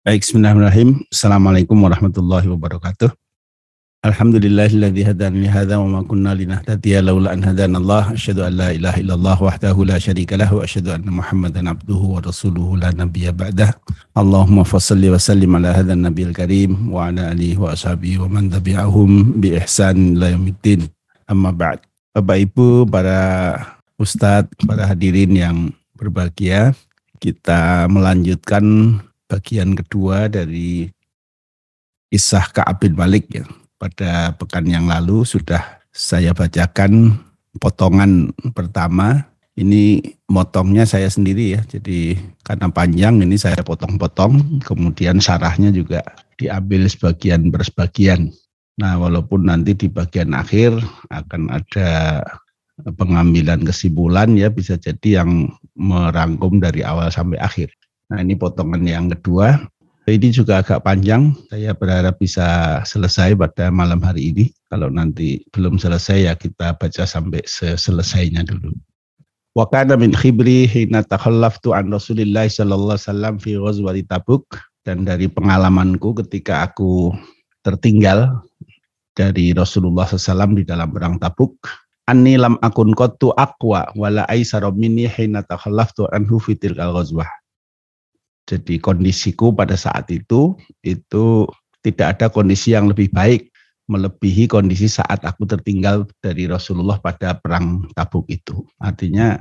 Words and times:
Baik, 0.00 0.24
bismillahirrahmanirrahim. 0.24 1.04
Assalamualaikum 1.12 1.76
warahmatullahi 1.76 2.48
wabarakatuh. 2.48 3.12
Alhamdulillahilladzi 4.00 5.04
hadana 5.04 5.36
li 5.36 5.44
hadza 5.44 5.76
wa 5.76 5.92
ma 5.92 6.00
kunna 6.00 6.32
linahtadiya 6.32 7.04
laula 7.04 7.36
an 7.36 7.44
hadana 7.44 7.76
Allah. 7.76 8.16
Asyhadu 8.16 8.48
an 8.48 8.56
la 8.56 8.72
ilaha 8.72 8.96
illallah 8.96 9.36
wahdahu 9.36 9.84
la 9.84 10.00
syarika 10.00 10.40
lahu 10.40 10.56
wa 10.56 10.64
asyhadu 10.64 10.96
anna 10.96 11.12
Muhammadan 11.12 11.68
abduhu 11.68 12.16
wa 12.16 12.24
rasuluhu 12.24 12.80
la 12.80 12.96
nabiyya 12.96 13.36
ba'dah. 13.36 13.76
Allahumma 14.16 14.64
fassalli 14.64 15.12
wa 15.12 15.20
sallim 15.20 15.52
ala 15.60 15.76
hadzal 15.76 16.00
nabiyil 16.00 16.32
karim 16.32 16.88
wa 16.88 17.12
ala 17.12 17.36
alihi 17.36 17.60
wa 17.60 17.76
ashabihi 17.76 18.24
wa 18.24 18.40
man 18.40 18.48
tabi'ahum 18.48 19.36
bi 19.36 19.52
ihsan 19.60 20.16
ila 20.16 20.32
yaumiddin. 20.32 20.88
Amma 21.28 21.52
ba'd. 21.52 21.84
Bapak 22.16 22.40
Ibu, 22.48 22.88
para 22.88 23.20
ustadz, 24.00 24.48
para 24.64 24.88
hadirin 24.88 25.36
yang 25.36 25.76
berbahagia, 25.92 26.72
kita 27.20 27.84
melanjutkan 27.92 28.96
bagian 29.30 29.78
kedua 29.78 30.26
dari 30.26 30.90
kisah 32.10 32.50
Ka'ab 32.50 32.82
bin 32.82 32.98
Malik 32.98 33.30
ya 33.30 33.46
pada 33.78 34.34
pekan 34.34 34.66
yang 34.66 34.90
lalu 34.90 35.22
sudah 35.22 35.78
saya 35.94 36.34
bacakan 36.34 37.14
potongan 37.62 38.34
pertama. 38.50 39.30
Ini 39.54 40.00
motongnya 40.30 40.88
saya 40.88 41.10
sendiri 41.10 41.58
ya. 41.58 41.60
Jadi 41.68 42.16
karena 42.42 42.72
panjang 42.72 43.20
ini 43.20 43.36
saya 43.36 43.60
potong-potong. 43.60 44.62
Kemudian 44.64 45.20
sarahnya 45.20 45.68
juga 45.68 46.00
diambil 46.40 46.88
sebagian 46.88 47.52
bersebagian. 47.52 48.32
Nah 48.80 48.96
walaupun 48.96 49.52
nanti 49.52 49.76
di 49.76 49.92
bagian 49.92 50.32
akhir 50.32 50.80
akan 51.12 51.52
ada 51.52 52.24
pengambilan 52.96 53.60
kesimpulan 53.60 54.32
ya 54.32 54.48
bisa 54.48 54.80
jadi 54.80 55.20
yang 55.20 55.52
merangkum 55.76 56.56
dari 56.56 56.80
awal 56.80 57.12
sampai 57.12 57.36
akhir. 57.36 57.68
Nah 58.10 58.18
ini 58.20 58.34
potongan 58.34 58.82
yang 58.82 59.06
kedua 59.14 59.70
ini 60.10 60.34
juga 60.34 60.58
agak 60.58 60.82
panjang. 60.82 61.30
Saya 61.46 61.70
berharap 61.70 62.18
bisa 62.18 62.80
selesai 62.82 63.38
pada 63.38 63.70
malam 63.70 64.02
hari 64.02 64.34
ini. 64.34 64.44
Kalau 64.66 64.90
nanti 64.90 65.46
belum 65.54 65.78
selesai 65.78 66.18
ya 66.26 66.34
kita 66.34 66.74
baca 66.74 67.04
sampai 67.06 67.46
selesainya 67.78 68.42
dulu. 68.42 68.74
Wa 69.54 69.66
kana 69.70 69.98
min 69.98 70.14
khibri 70.14 70.66
hina 70.66 71.06
takhallaftu 71.06 71.74
an 71.74 71.90
Rasulillah 71.90 72.46
sallallahu 72.46 72.98
alaihi 72.98 73.06
wasallam 73.06 73.34
fi 73.38 73.50
ghazwati 73.58 74.02
Tabuk 74.06 74.46
dan 74.86 75.06
dari 75.06 75.26
pengalamanku 75.26 76.14
ketika 76.22 76.66
aku 76.66 77.14
tertinggal 77.62 78.40
dari 79.10 79.52
Rasulullah 79.52 80.06
SAW 80.06 80.54
di 80.54 80.64
dalam 80.64 80.94
perang 80.94 81.18
Tabuk 81.18 81.66
anni 82.06 82.38
lam 82.38 82.56
akun 82.62 82.94
qattu 82.94 83.34
aqwa 83.36 83.90
wala 83.98 84.22
aisara 84.30 84.70
minni 84.70 85.10
hina 85.10 85.42
takhallaftu 85.44 86.06
anhu 86.14 86.38
fi 86.38 86.54
tilkal 86.56 86.94
ghazwah 86.94 87.28
jadi 88.48 88.80
kondisiku 88.82 89.52
pada 89.54 89.76
saat 89.76 90.08
itu 90.10 90.56
itu 90.82 91.46
tidak 91.80 92.18
ada 92.18 92.26
kondisi 92.28 92.76
yang 92.76 92.88
lebih 92.92 93.08
baik 93.12 93.50
melebihi 93.90 94.46
kondisi 94.46 94.86
saat 94.86 95.26
aku 95.26 95.50
tertinggal 95.50 96.06
dari 96.22 96.46
Rasulullah 96.46 97.02
pada 97.02 97.34
perang 97.34 97.90
Tabuk 97.90 98.30
itu. 98.30 98.62
Artinya 98.78 99.34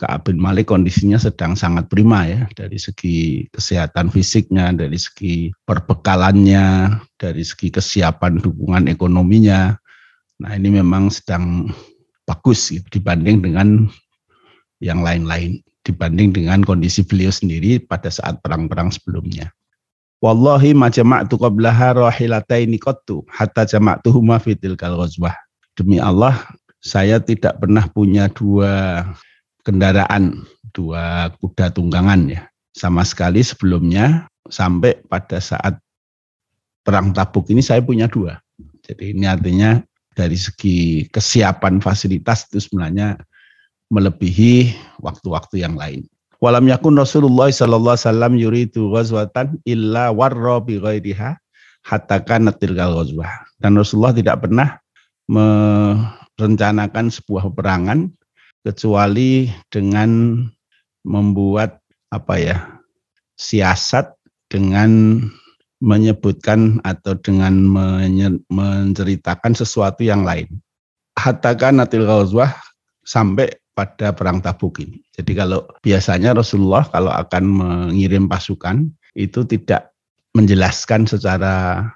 Ka'ab 0.00 0.32
bin 0.32 0.40
Malik 0.40 0.72
kondisinya 0.72 1.20
sedang 1.20 1.52
sangat 1.52 1.92
prima 1.92 2.24
ya 2.24 2.48
dari 2.56 2.80
segi 2.80 3.44
kesehatan 3.52 4.08
fisiknya, 4.08 4.72
dari 4.72 4.96
segi 4.96 5.52
perbekalannya, 5.68 6.96
dari 7.20 7.44
segi 7.44 7.68
kesiapan 7.68 8.40
dukungan 8.40 8.88
ekonominya. 8.88 9.76
Nah 10.40 10.56
ini 10.56 10.80
memang 10.80 11.12
sedang 11.12 11.68
bagus 12.24 12.72
gitu, 12.72 12.88
dibanding 12.96 13.44
dengan 13.44 13.84
yang 14.80 15.04
lain-lain 15.04 15.60
dibanding 15.84 16.36
dengan 16.36 16.60
kondisi 16.60 17.00
beliau 17.06 17.32
sendiri 17.32 17.80
pada 17.80 18.12
saat 18.12 18.38
perang-perang 18.44 18.92
sebelumnya. 18.92 19.48
Wallahi 20.20 20.76
ma 20.76 20.92
jama'tu 20.92 21.40
qablaha 21.40 21.96
rahilataini 21.96 22.76
qattu 22.76 23.24
hatta 23.32 23.64
jama'tuhuma 23.64 24.36
fi 24.36 24.52
tilkal 24.52 25.00
ghazwah. 25.00 25.32
Demi 25.72 25.96
Allah, 25.96 26.36
saya 26.84 27.16
tidak 27.24 27.56
pernah 27.56 27.88
punya 27.88 28.28
dua 28.28 29.04
kendaraan, 29.64 30.44
dua 30.76 31.32
kuda 31.40 31.72
tunggangan 31.72 32.28
ya. 32.28 32.42
Sama 32.76 33.00
sekali 33.00 33.40
sebelumnya 33.40 34.28
sampai 34.52 35.00
pada 35.08 35.40
saat 35.40 35.80
perang 36.84 37.16
Tabuk 37.16 37.48
ini 37.48 37.64
saya 37.64 37.80
punya 37.80 38.04
dua. 38.04 38.36
Jadi 38.84 39.16
ini 39.16 39.24
artinya 39.24 39.80
dari 40.12 40.36
segi 40.36 41.08
kesiapan 41.08 41.80
fasilitas 41.80 42.44
itu 42.52 42.60
sebenarnya 42.60 43.16
melebihi 43.90 44.72
waktu-waktu 45.02 45.66
yang 45.66 45.74
lain. 45.74 46.06
Walam 46.40 46.64
yakun 46.70 46.96
Rasulullah 46.96 47.52
sallallahu 47.52 48.00
alaihi 48.00 48.06
wasallam 48.08 48.32
yuridu 48.40 48.88
ghazwatan 48.96 49.60
illa 49.68 50.08
warra 50.08 50.56
bi 50.64 50.80
ghairiha 50.80 51.36
hatta 51.84 52.16
kanat 52.24 52.56
tilkal 52.62 52.96
ghazwah. 52.96 53.44
Dan 53.60 53.76
Rasulullah 53.76 54.16
tidak 54.16 54.48
pernah 54.48 54.80
merencanakan 55.28 57.12
sebuah 57.12 57.52
peperangan 57.52 58.08
kecuali 58.64 59.52
dengan 59.68 60.42
membuat 61.04 61.80
apa 62.08 62.34
ya 62.40 62.56
siasat 63.36 64.08
dengan 64.48 65.20
menyebutkan 65.80 66.80
atau 66.84 67.16
dengan 67.20 67.56
menceritakan 68.48 69.52
sesuatu 69.56 70.04
yang 70.04 70.24
lain. 70.24 70.48
Hatta 71.16 71.56
kanatil 71.56 72.04
ghazwah 72.04 72.52
sampai 73.04 73.48
pada 73.80 74.12
perang 74.12 74.44
Tabuk 74.44 74.84
ini. 74.84 75.00
Jadi 75.16 75.32
kalau 75.32 75.64
biasanya 75.80 76.36
Rasulullah 76.36 76.84
kalau 76.92 77.08
akan 77.08 77.44
mengirim 77.48 78.28
pasukan 78.28 78.92
itu 79.16 79.40
tidak 79.48 79.96
menjelaskan 80.36 81.08
secara 81.08 81.88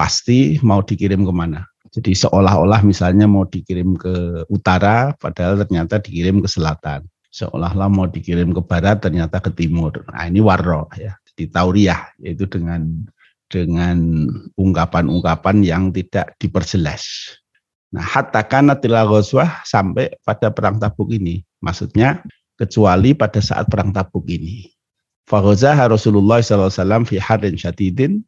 pasti 0.00 0.56
mau 0.64 0.80
dikirim 0.80 1.28
ke 1.28 1.32
mana. 1.36 1.68
Jadi 1.92 2.16
seolah-olah 2.16 2.80
misalnya 2.84 3.28
mau 3.28 3.44
dikirim 3.44 3.96
ke 4.00 4.44
utara, 4.48 5.12
padahal 5.16 5.60
ternyata 5.64 6.00
dikirim 6.00 6.40
ke 6.40 6.48
selatan. 6.48 7.04
Seolah-olah 7.32 7.88
mau 7.92 8.08
dikirim 8.08 8.52
ke 8.56 8.60
barat, 8.64 9.04
ternyata 9.04 9.40
ke 9.40 9.52
timur. 9.52 9.92
Nah 10.12 10.24
ini 10.28 10.40
warro 10.40 10.88
ya, 10.96 11.16
jadi 11.32 11.52
tauriah, 11.52 12.00
yaitu 12.20 12.48
dengan 12.48 13.04
dengan 13.46 14.28
ungkapan-ungkapan 14.58 15.62
yang 15.62 15.94
tidak 15.94 16.34
diperjelas. 16.42 17.04
Nah, 17.96 18.04
hatta 18.04 18.44
kana 18.44 18.76
ghazwah 18.76 19.64
sampai 19.64 20.12
pada 20.20 20.52
perang 20.52 20.76
Tabuk 20.76 21.16
ini. 21.16 21.40
Maksudnya 21.64 22.20
kecuali 22.60 23.16
pada 23.16 23.40
saat 23.40 23.72
perang 23.72 23.88
Tabuk 23.88 24.28
ini. 24.28 24.68
Faghazaha 25.24 25.88
Rasulullah 25.88 26.44
SAW 26.44 27.08
fi 27.08 27.16
harin 27.16 27.56
syatidin. 27.56 28.20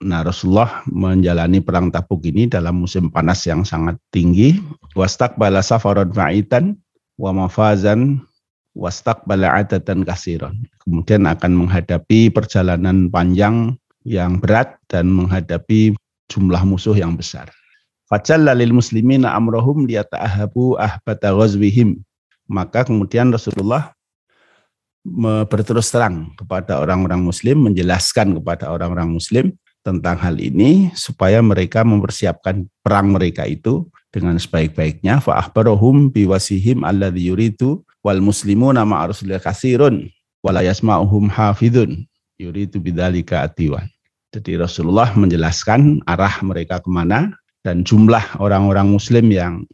Nah, 0.00 0.24
Rasulullah 0.24 0.80
menjalani 0.88 1.60
perang 1.60 1.92
Tabuk 1.92 2.24
ini 2.24 2.48
dalam 2.48 2.80
musim 2.80 3.12
panas 3.12 3.44
yang 3.44 3.60
sangat 3.68 4.00
tinggi. 4.08 4.56
Wastaqbala 4.96 5.60
safaron 5.60 6.08
fa'itan 6.08 6.72
wa 7.20 7.44
mafazan 7.44 8.24
wastaqbala 8.72 9.52
adatan 9.52 10.00
kasiron. 10.08 10.64
Kemudian 10.80 11.28
akan 11.28 11.52
menghadapi 11.60 12.32
perjalanan 12.32 13.12
panjang 13.12 13.76
yang 14.08 14.40
berat 14.40 14.80
dan 14.88 15.12
menghadapi 15.12 15.92
jumlah 16.32 16.64
musuh 16.64 16.96
yang 16.96 17.20
besar. 17.20 17.52
Fajalla 18.04 18.52
lil 18.52 18.76
muslimina 18.76 19.32
amrohum 19.32 19.88
liyata'ahabu 19.88 20.76
ahbata 20.76 21.32
ghazwihim. 21.32 22.04
Maka 22.44 22.84
kemudian 22.84 23.32
Rasulullah 23.32 23.96
berterus 25.48 25.92
terang 25.92 26.32
kepada 26.36 26.80
orang-orang 26.80 27.20
muslim, 27.20 27.64
menjelaskan 27.68 28.36
kepada 28.40 28.72
orang-orang 28.72 29.08
muslim 29.12 29.56
tentang 29.84 30.16
hal 30.16 30.40
ini 30.40 30.88
supaya 30.96 31.44
mereka 31.44 31.84
mempersiapkan 31.84 32.64
perang 32.80 33.12
mereka 33.12 33.44
itu 33.44 33.84
dengan 34.08 34.40
sebaik-baiknya 34.40 35.20
fa 35.20 35.44
ahbarahum 35.44 36.08
biwasihim 36.08 36.88
alladhi 36.88 37.28
yuridu 37.28 37.84
wal 38.00 38.20
muslimuna 38.24 38.88
ma'a 38.88 39.12
rasulillah 39.12 39.44
kasirun 39.44 40.08
wala 40.40 40.64
yasma'uhum 40.64 41.28
hafidun 41.28 42.08
yuridu 42.40 42.80
bidzalika 42.80 43.44
atiwan. 43.44 43.84
Jadi 44.32 44.58
Rasulullah 44.58 45.12
menjelaskan 45.14 46.02
arah 46.10 46.42
mereka 46.42 46.80
ke 46.82 46.90
mana 46.90 47.36
dan 47.64 47.82
jumlah 47.82 48.38
orang-orang 48.38 48.92
muslim 48.92 49.32
yang 49.32 49.64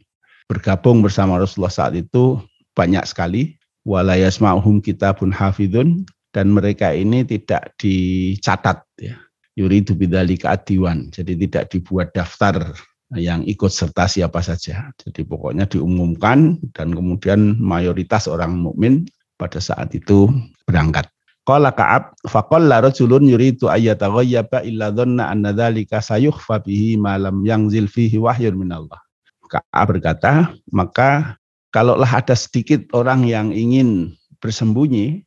bergabung 0.47 1.03
bersama 1.03 1.37
Rasulullah 1.37 1.71
saat 1.71 1.93
itu 1.99 2.39
banyak 2.73 3.03
sekali. 3.03 3.59
Wala 3.83 4.15
yasma'uhum 4.15 4.79
kitabun 4.79 5.33
hafidun 5.33 6.07
dan 6.31 6.55
mereka 6.55 6.95
ini 6.95 7.27
tidak 7.27 7.75
dicatat 7.77 8.81
ya. 8.97 9.19
Yuridu 9.59 9.99
bidzalika 9.99 10.55
adiwan 10.55 11.11
jadi 11.11 11.35
tidak 11.35 11.75
dibuat 11.75 12.15
daftar 12.15 12.71
yang 13.19 13.43
ikut 13.43 13.67
serta 13.67 14.07
siapa 14.07 14.39
saja. 14.39 14.87
Jadi 14.95 15.27
pokoknya 15.27 15.67
diumumkan 15.67 16.55
dan 16.71 16.95
kemudian 16.95 17.59
mayoritas 17.59 18.31
orang 18.31 18.55
mukmin 18.55 19.03
pada 19.35 19.59
saat 19.59 19.91
itu 19.91 20.31
berangkat 20.63 21.11
Qala 21.41 21.73
Ka'ab 21.73 22.13
faqalla 22.29 22.85
rajulun 22.85 23.25
yuridu 23.25 23.65
ayyataghayyaba 23.65 24.61
illa 24.61 24.93
dhanna 24.93 25.33
anna 25.33 25.49
dzalika 25.51 25.97
sayukhfa 25.97 26.61
bihi 26.61 27.01
ma 27.01 27.17
lam 27.17 27.41
yanzil 27.41 27.89
fihi 27.89 28.21
wahyun 28.21 28.61
minallah. 28.61 29.01
Ka'ab 29.49 29.97
berkata, 29.97 30.53
maka 30.69 31.35
kalaulah 31.73 32.07
ada 32.07 32.37
sedikit 32.37 32.87
orang 32.93 33.25
yang 33.27 33.51
ingin 33.51 34.15
bersembunyi, 34.39 35.25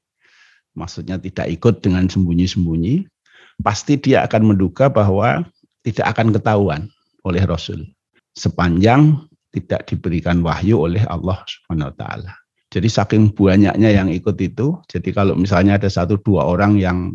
maksudnya 0.79 1.21
tidak 1.21 1.51
ikut 1.51 1.85
dengan 1.85 2.09
sembunyi-sembunyi, 2.09 3.05
pasti 3.61 4.01
dia 4.01 4.25
akan 4.25 4.55
menduga 4.55 4.89
bahwa 4.89 5.45
tidak 5.85 6.17
akan 6.17 6.33
ketahuan 6.33 6.89
oleh 7.27 7.45
Rasul 7.45 7.85
sepanjang 8.35 9.25
tidak 9.55 9.87
diberikan 9.87 10.43
wahyu 10.43 10.83
oleh 10.83 11.07
Allah 11.07 11.39
Subhanahu 11.47 11.95
wa 11.95 11.97
taala. 11.97 12.33
Jadi 12.75 12.91
saking 12.91 13.31
banyaknya 13.39 13.87
yang 13.87 14.11
ikut 14.11 14.35
itu, 14.43 14.75
jadi 14.91 15.15
kalau 15.15 15.39
misalnya 15.39 15.79
ada 15.79 15.87
satu 15.87 16.19
dua 16.19 16.43
orang 16.43 16.75
yang 16.75 17.15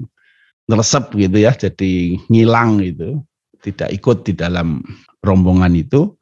ngeresep 0.72 1.12
gitu 1.20 1.36
ya, 1.36 1.52
jadi 1.52 2.16
ngilang 2.32 2.80
itu, 2.80 3.20
tidak 3.60 3.92
ikut 3.92 4.24
di 4.24 4.40
dalam 4.40 4.80
rombongan 5.20 5.76
itu, 5.76 6.16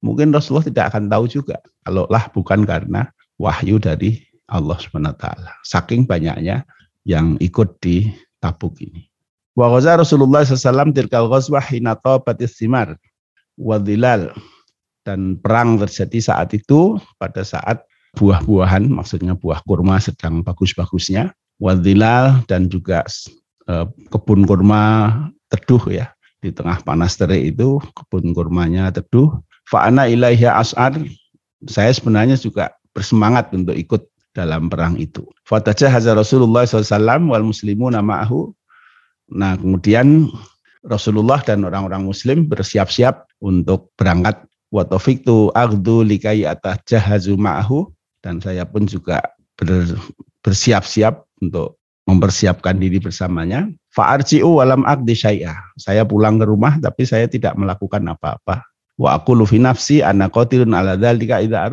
mungkin 0.00 0.32
Rasulullah 0.32 0.64
tidak 0.64 0.84
akan 0.96 1.12
tahu 1.12 1.28
juga. 1.28 1.60
Kalau 1.84 2.08
lah 2.08 2.24
bukan 2.32 2.64
karena 2.64 3.12
wahyu 3.36 3.76
dari 3.76 4.24
Allah 4.48 4.80
SWT. 4.80 5.24
Saking 5.68 6.08
banyaknya 6.08 6.64
yang 7.04 7.36
ikut 7.44 7.84
di 7.84 8.08
tabuk 8.40 8.80
ini. 8.80 9.04
Wa 9.52 9.68
ghaza 9.76 10.00
Rasulullah 10.00 10.40
SAW 10.40 10.96
tilkal 10.96 11.28
ghazwah 11.28 11.68
simar 12.48 12.96
wa 13.60 13.76
dan 15.04 15.36
perang 15.36 15.76
terjadi 15.76 16.18
saat 16.32 16.56
itu 16.56 16.96
pada 17.20 17.44
saat 17.44 17.84
buah-buahan 18.14 18.86
maksudnya 18.88 19.34
buah 19.34 19.60
kurma 19.66 19.98
sedang 19.98 20.40
bagus-bagusnya 20.46 21.34
wadilal 21.58 22.42
dan 22.46 22.70
juga 22.70 23.02
eh, 23.68 23.86
kebun 24.10 24.46
kurma 24.46 25.12
teduh 25.50 25.82
ya. 25.90 26.10
Di 26.44 26.52
tengah 26.52 26.84
panas 26.84 27.16
terik 27.16 27.56
itu 27.56 27.80
kebun 27.96 28.36
kurmanya 28.36 28.92
teduh. 28.92 29.40
Fa'ana 29.64 30.06
ilaiha 30.06 30.60
as'ar 30.60 31.00
saya 31.64 31.88
sebenarnya 31.88 32.36
juga 32.36 32.76
bersemangat 32.92 33.48
untuk 33.56 33.72
ikut 33.72 34.04
dalam 34.36 34.68
perang 34.68 35.00
itu. 35.00 35.24
Fataja 35.48 35.88
hazar 35.88 36.20
Rasulullah 36.20 36.68
SAW 36.68 37.32
wal 37.32 37.46
muslimu 37.48 37.88
nama'ahu 37.88 38.52
Nah, 39.32 39.56
kemudian 39.56 40.28
Rasulullah 40.84 41.40
dan 41.40 41.64
orang-orang 41.64 42.04
muslim 42.04 42.44
bersiap-siap 42.44 43.24
untuk 43.40 43.88
berangkat. 43.96 44.44
Wa 44.68 44.82
tu 44.84 45.54
aghdu 45.54 46.02
likai 46.02 46.42
atah 46.44 46.74
jahazu 46.82 47.38
ma'ahu 47.38 47.93
dan 48.24 48.40
saya 48.40 48.64
pun 48.64 48.88
juga 48.88 49.20
ber, 49.60 49.84
bersiap-siap 50.40 51.44
untuk 51.44 51.76
mempersiapkan 52.08 52.80
diri 52.80 52.96
bersamanya. 52.96 53.68
Fa'arji'u 53.92 54.64
walam 54.64 54.88
aqdi 54.88 55.12
syai'ah. 55.12 55.76
Saya 55.76 56.08
pulang 56.08 56.40
ke 56.40 56.48
rumah 56.48 56.80
tapi 56.80 57.04
saya 57.04 57.28
tidak 57.28 57.52
melakukan 57.60 58.00
apa-apa. 58.08 58.64
Wa 58.96 59.20
aku 59.20 59.36
lufi 59.36 59.60
nafsi 59.60 60.00
anna 60.00 60.32
qatilun 60.32 60.72
ala 60.72 60.96
dzalika 60.96 61.44
idza. 61.44 61.68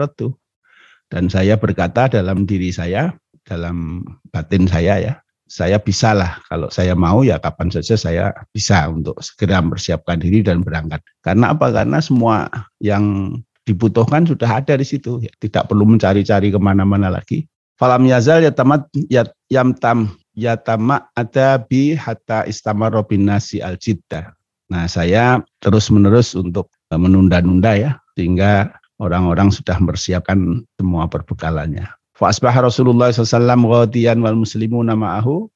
Dan 1.12 1.28
saya 1.32 1.56
berkata 1.56 2.12
dalam 2.12 2.44
diri 2.48 2.72
saya, 2.72 3.12
dalam 3.44 4.04
batin 4.32 4.68
saya 4.68 5.00
ya, 5.00 5.14
saya 5.52 5.76
bisa 5.84 6.16
lah 6.16 6.40
kalau 6.48 6.72
saya 6.72 6.96
mau 6.96 7.28
ya 7.28 7.36
kapan 7.36 7.68
saja 7.68 8.00
saya 8.00 8.32
bisa 8.56 8.88
untuk 8.88 9.20
segera 9.20 9.60
mempersiapkan 9.60 10.24
diri 10.24 10.40
dan 10.40 10.64
berangkat. 10.64 11.04
Karena 11.20 11.52
apa? 11.52 11.68
Karena 11.76 12.00
semua 12.00 12.48
yang 12.80 13.36
dibutuhkan 13.66 14.26
sudah 14.26 14.62
ada 14.62 14.74
di 14.78 14.86
situ. 14.86 15.22
Ya, 15.22 15.32
tidak 15.38 15.70
perlu 15.70 15.86
mencari-cari 15.86 16.50
ke 16.50 16.60
mana-mana 16.60 17.12
lagi. 17.12 17.46
Falam 17.78 18.06
yazal 18.06 18.46
ya 18.46 18.54
tamat 18.54 18.86
ya 19.10 19.26
yam 19.50 19.74
tam 19.74 20.14
ya 20.38 20.54
tamak 20.54 21.10
ada 21.18 21.58
bi 21.58 21.98
hatta 21.98 22.46
istamar 22.46 22.94
robin 22.94 23.26
nasi 23.26 23.58
al 23.58 23.74
jidda. 23.78 24.38
Nah 24.70 24.86
saya 24.86 25.42
terus 25.60 25.90
menerus 25.90 26.38
untuk 26.38 26.70
e, 26.88 26.96
menunda-nunda 26.96 27.74
ya 27.74 27.92
sehingga 28.14 28.72
orang-orang 29.02 29.50
sudah 29.50 29.82
mempersiapkan 29.82 30.62
semua 30.78 31.10
perbekalannya. 31.10 31.90
Fa 32.14 32.30
asbah 32.30 32.54
Rasulullah 32.54 33.10
SAW 33.10 33.42
ghadiyan 33.66 34.22
wal 34.22 34.38
muslimuna 34.38 34.94
ma'ahu 34.94 35.50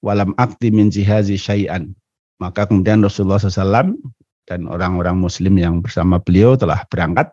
walam 0.00 0.32
akti 0.38 0.70
min 0.70 0.88
jihazi 0.88 1.34
syai'an. 1.34 1.90
Maka 2.38 2.70
kemudian 2.70 3.02
Rasulullah 3.02 3.42
SAW 3.42 3.98
dan 4.48 4.64
orang-orang 4.64 5.20
muslim 5.20 5.60
yang 5.60 5.84
bersama 5.84 6.16
beliau 6.16 6.56
telah 6.56 6.88
berangkat 6.88 7.28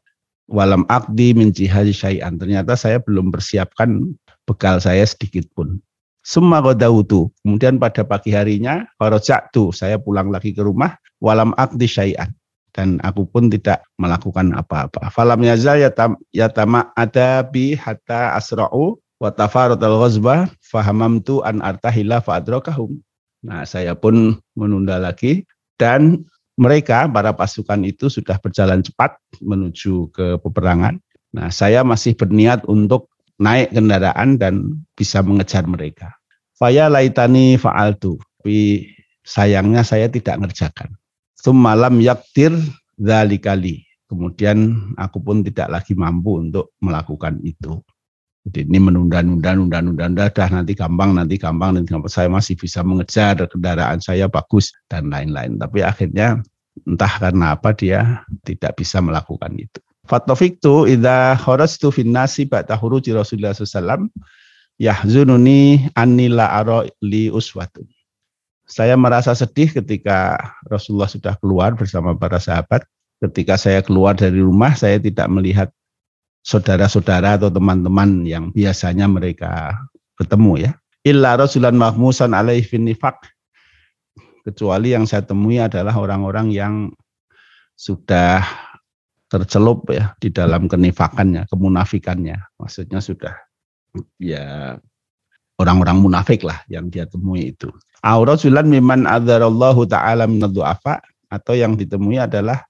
walam 0.51 0.83
akdi 0.91 1.31
min 1.31 1.56
jihazi 1.56 1.95
syai'an. 1.95 2.35
Ternyata 2.35 2.75
saya 2.75 3.00
belum 3.00 3.31
persiapkan 3.31 4.13
bekal 4.44 4.83
saya 4.83 5.07
sedikit 5.07 5.47
pun. 5.56 5.79
Summa 6.21 6.59
qadautu. 6.59 7.31
Kemudian 7.41 7.79
pada 7.79 8.03
pagi 8.03 8.35
harinya, 8.35 8.83
faraja'tu, 9.00 9.71
saya 9.71 9.95
pulang 9.95 10.27
lagi 10.33 10.51
ke 10.51 10.59
rumah, 10.59 11.00
walam 11.23 11.56
akdi 11.56 11.88
syai'an 11.88 12.35
dan 12.75 13.00
aku 13.07 13.23
pun 13.23 13.47
tidak 13.47 13.88
melakukan 13.95 14.51
apa-apa. 14.51 15.07
Falam 15.07 15.39
yazal 15.47 15.79
yatam, 15.79 16.19
yatama 16.35 16.91
ada 17.00 17.39
bi 17.47 17.71
hatta 17.71 18.35
asra'u 18.35 19.00
wa 19.00 19.29
tafaratul 19.31 19.95
ghazba 20.03 20.51
fahamamtu 20.59 21.39
an 21.47 21.63
artahila 21.63 22.19
fa. 22.19 22.44
Nah, 23.45 23.63
saya 23.63 23.95
pun 23.95 24.35
menunda 24.59 25.00
lagi 25.00 25.47
dan 25.79 26.27
mereka 26.56 27.07
para 27.12 27.36
pasukan 27.36 27.84
itu 27.84 28.07
sudah 28.07 28.40
berjalan 28.40 28.80
cepat 28.80 29.19
menuju 29.44 30.12
ke 30.12 30.40
peperangan. 30.40 31.00
Nah, 31.36 31.52
saya 31.52 31.84
masih 31.84 32.16
berniat 32.16 32.63
untuk 32.66 33.12
naik 33.36 33.75
kendaraan 33.75 34.40
dan 34.40 34.84
bisa 34.96 35.19
mengejar 35.19 35.68
mereka. 35.68 36.16
Faya 36.56 36.88
laitani 36.88 37.60
fa'altu. 37.60 38.16
Tapi 38.40 38.88
sayangnya 39.28 39.84
saya 39.84 40.07
tidak 40.07 40.40
ngerjakan. 40.40 40.96
Semalam 41.36 42.00
yaktir 42.00 42.56
kali. 43.42 43.84
Kemudian 44.06 44.92
aku 44.96 45.18
pun 45.19 45.44
tidak 45.44 45.68
lagi 45.68 45.98
mampu 45.98 46.40
untuk 46.40 46.72
melakukan 46.80 47.42
itu. 47.44 47.84
Jadi 48.45 48.69
ini 48.69 48.77
menunda-nunda, 48.77 49.57
nunda-nunda, 49.57 50.06
nunda, 50.06 50.25
dah 50.30 50.50
nanti 50.53 50.77
gampang, 50.77 51.18
nanti 51.18 51.42
gampang, 51.42 51.74
nanti 51.74 51.89
gampang. 51.89 52.13
Saya 52.13 52.30
masih 52.30 52.53
bisa 52.53 52.86
mengejar 52.86 53.42
kendaraan 53.50 53.97
saya 53.97 54.30
bagus 54.30 54.69
dan 54.86 55.09
lain-lain. 55.09 55.57
Tapi 55.57 55.81
akhirnya 55.81 56.45
entah 56.86 57.09
karena 57.18 57.57
apa 57.57 57.74
dia 57.74 58.21
tidak 58.45 58.77
bisa 58.77 59.01
melakukan 59.01 59.50
itu. 59.57 59.81
Fatofiktu 60.06 60.86
idha 60.86 61.33
kharastu 61.42 61.89
fin 61.89 62.13
nasi 62.13 62.45
ba'da 62.45 62.77
huruji 62.77 63.18
Rasulullah 63.18 63.57
SAW 63.57 64.06
yahzununi 64.77 65.89
anila 65.98 66.53
aro 66.53 66.86
li 67.01 67.33
uswatun. 67.33 67.89
Saya 68.69 68.94
merasa 68.94 69.33
sedih 69.33 69.74
ketika 69.74 70.38
Rasulullah 70.69 71.09
sudah 71.09 71.33
keluar 71.41 71.74
bersama 71.74 72.13
para 72.13 72.38
sahabat. 72.38 72.86
Ketika 73.21 73.57
saya 73.57 73.80
keluar 73.81 74.13
dari 74.13 74.38
rumah, 74.38 74.75
saya 74.77 75.01
tidak 75.01 75.25
melihat 75.31 75.69
saudara-saudara 76.45 77.42
atau 77.42 77.50
teman-teman 77.50 78.21
yang 78.21 78.53
biasanya 78.53 79.09
mereka 79.09 79.74
ketemu 80.21 80.69
ya. 80.69 80.71
Illa 81.01 81.33
rasulan 81.33 81.74
mahmusan 81.74 82.38
alaih 82.38 82.62
nifak. 82.77 83.18
Kecuali 84.45 84.94
yang 84.94 85.09
saya 85.09 85.25
temui 85.25 85.57
adalah 85.57 85.97
orang-orang 85.97 86.53
yang 86.53 86.93
sudah 87.74 88.46
tercelup 89.25 89.89
ya 89.89 90.13
di 90.22 90.29
dalam 90.29 90.70
kenifakannya, 90.70 91.50
kemunafikannya. 91.50 92.38
Maksudnya 92.62 93.01
sudah 93.01 93.34
ya 94.22 94.77
orang-orang 95.58 95.98
munafik 95.98 96.46
lah 96.46 96.62
yang 96.70 96.93
dia 96.93 97.10
temui 97.10 97.58
itu. 97.58 97.74
Aurasulan 98.05 98.70
miman 98.70 99.10
adzarallahu 99.10 99.89
ta'ala 99.89 100.29
minaddu'afa 100.29 101.01
atau 101.25 101.53
yang 101.58 101.74
ditemui 101.74 102.22
adalah 102.22 102.70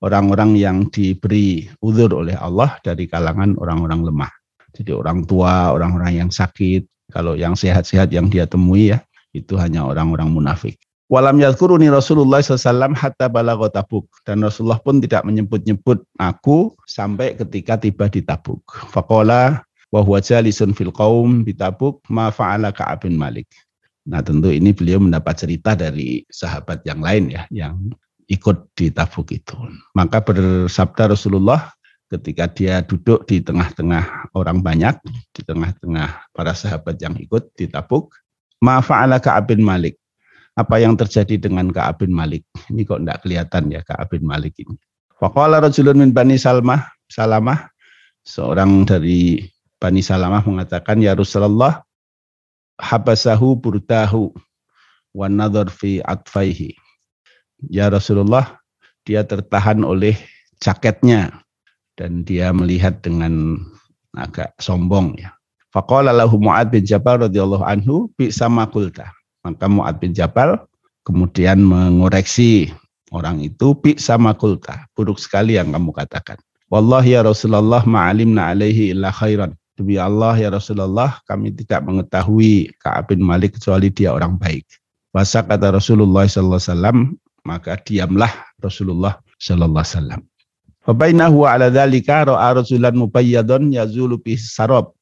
orang-orang 0.00 0.56
yang 0.56 0.88
diberi 0.88 1.68
uzur 1.84 2.12
oleh 2.12 2.36
Allah 2.36 2.76
dari 2.84 3.06
kalangan 3.06 3.56
orang-orang 3.60 4.04
lemah. 4.08 4.32
Jadi 4.72 4.90
orang 4.96 5.28
tua, 5.28 5.72
orang-orang 5.72 6.24
yang 6.24 6.30
sakit, 6.32 6.88
kalau 7.12 7.34
yang 7.36 7.58
sehat-sehat 7.58 8.14
yang 8.14 8.30
dia 8.30 8.46
temui 8.46 8.94
ya, 8.94 9.02
itu 9.36 9.58
hanya 9.60 9.84
orang-orang 9.84 10.30
munafik. 10.30 10.78
Walam 11.10 11.42
yadkuruni 11.42 11.90
Rasulullah 11.90 12.38
SAW 12.38 12.94
hatta 12.94 13.26
balago 13.26 13.66
tabuk. 13.66 14.06
Dan 14.22 14.46
Rasulullah 14.46 14.78
pun 14.78 15.02
tidak 15.02 15.26
menyebut-nyebut 15.26 16.06
aku 16.22 16.70
sampai 16.86 17.34
ketika 17.34 17.74
tiba 17.82 18.06
di 18.06 18.22
tabuk. 18.22 18.62
Fakola 18.94 19.66
wa 19.90 20.00
huwa 20.06 20.22
jalisun 20.22 20.70
fil 20.70 20.94
qaum 20.94 21.42
bitabuk 21.42 21.98
ma 22.06 22.30
fa'ala 22.30 22.70
Ka'ab 22.70 23.10
bin 23.10 23.18
Malik. 23.18 23.50
Nah, 24.06 24.22
tentu 24.22 24.54
ini 24.54 24.70
beliau 24.70 25.02
mendapat 25.02 25.34
cerita 25.34 25.74
dari 25.74 26.22
sahabat 26.30 26.86
yang 26.86 27.02
lain 27.02 27.34
ya 27.34 27.42
yang 27.50 27.90
ikut 28.30 28.70
di 28.78 28.94
Tabuk 28.94 29.34
itu. 29.34 29.58
Maka 29.98 30.22
bersabda 30.22 31.10
Rasulullah 31.10 31.74
ketika 32.10 32.46
dia 32.50 32.82
duduk 32.82 33.26
di 33.26 33.42
tengah-tengah 33.42 34.32
orang 34.38 34.62
banyak, 34.62 34.94
di 35.34 35.42
tengah-tengah 35.42 36.30
para 36.30 36.54
sahabat 36.54 36.98
yang 37.02 37.18
ikut 37.18 37.50
di 37.58 37.66
Tabuk, 37.66 38.14
ma 38.62 38.78
fa'ala 38.78 39.18
Ka'ab 39.18 39.50
bin 39.50 39.66
Malik. 39.66 39.98
Apa 40.54 40.78
yang 40.78 40.94
terjadi 40.94 41.38
dengan 41.38 41.70
Ka'ab 41.74 42.02
bin 42.06 42.14
Malik? 42.14 42.46
Ini 42.70 42.86
kok 42.86 43.02
enggak 43.02 43.26
kelihatan 43.26 43.70
ya 43.70 43.82
Ka'ab 43.82 44.14
bin 44.14 44.26
Malik 44.26 44.54
ini. 44.62 44.78
Faqala 45.20 45.60
rajulun 45.60 46.00
min 46.00 46.10
Bani 46.16 46.40
Salmah, 46.40 46.86
Salamah, 47.10 47.68
seorang 48.24 48.88
dari 48.88 49.44
Bani 49.76 50.00
Salamah 50.00 50.40
mengatakan, 50.48 50.96
Ya 51.02 51.12
Rasulullah, 51.12 51.84
habasahu 52.80 53.60
burdahu 53.60 54.32
wa 55.12 55.26
nadhar 55.28 55.68
fi 55.68 56.00
atfaihi. 56.00 56.72
Ya 57.68 57.92
Rasulullah, 57.92 58.56
dia 59.04 59.26
tertahan 59.26 59.84
oleh 59.84 60.16
jaketnya 60.64 61.44
dan 62.00 62.24
dia 62.24 62.54
melihat 62.56 63.04
dengan 63.04 63.60
agak 64.16 64.56
sombong 64.56 65.20
ya. 65.20 65.34
Faqala 65.70 66.10
lahu 66.10 66.40
Mu'ad 66.40 66.72
bin 66.72 66.82
Jabal 66.82 67.28
radhiyallahu 67.28 67.62
anhu 67.62 68.10
bi 68.18 68.32
sama 68.32 68.66
kulta. 68.66 69.12
Maka 69.44 69.70
Mu'ad 69.70 70.02
bin 70.02 70.16
Jabal 70.16 70.58
kemudian 71.04 71.62
mengoreksi 71.62 72.72
orang 73.10 73.42
itu 73.42 73.74
bi 73.76 73.98
sama 73.98 74.34
kulta 74.36 74.86
buruk 74.94 75.18
sekali 75.18 75.58
yang 75.58 75.74
kamu 75.74 75.90
katakan 75.94 76.38
Wallahi 76.70 77.18
ya 77.18 77.26
Rasulullah 77.26 77.82
ma'alimna 77.82 78.54
alaihi 78.54 78.94
illa 78.94 79.10
khairan 79.10 79.54
Demi 79.74 79.98
Allah 79.98 80.36
ya 80.38 80.52
Rasulullah 80.52 81.18
kami 81.26 81.50
tidak 81.56 81.82
mengetahui 81.82 82.70
Ka'ab 82.78 83.10
bin 83.10 83.24
Malik 83.24 83.58
kecuali 83.58 83.90
dia 83.90 84.14
orang 84.14 84.38
baik 84.38 84.62
Masa 85.10 85.42
kata 85.42 85.74
Rasulullah 85.74 86.30
SAW 86.30 87.18
maka 87.50 87.74
diamlah 87.82 88.30
Rasulullah 88.62 89.18
Sallallahu 89.42 89.82
Alaihi 89.82 89.96
Wasallam. 89.98 90.22
Fabainahu 90.86 91.38
ala 91.44 91.66
dzalika 91.66 92.30
ra'a 92.30 92.62
rasulan 92.62 92.94
mubayyadun 92.94 93.74
yazulu 93.74 94.22
bi 94.22 94.38
sarab. 94.38 94.94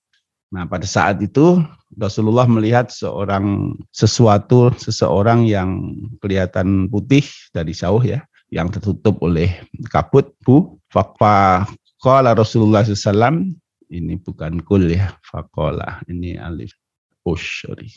Nah, 0.49 0.64
pada 0.64 0.88
saat 0.88 1.21
itu 1.21 1.61
Rasulullah 1.93 2.49
melihat 2.49 2.88
seorang 2.88 3.76
sesuatu 3.93 4.73
seseorang 4.81 5.45
yang 5.45 5.93
kelihatan 6.25 6.88
putih 6.88 7.23
dari 7.52 7.76
jauh 7.76 8.00
ya, 8.00 8.25
yang 8.49 8.73
tertutup 8.73 9.21
oleh 9.21 9.61
kabut 9.93 10.33
bu. 10.40 10.81
Fakfa 10.88 11.69
qala 12.00 12.33
Rasulullah 12.33 12.81
SAW 12.81 13.52
ini 13.93 14.17
bukan 14.17 14.64
kul 14.64 14.88
ya, 14.88 15.12
fakola 15.21 16.00
ini 16.09 16.40
alif 16.40 16.73
push 17.21 17.69
sorry. 17.69 17.93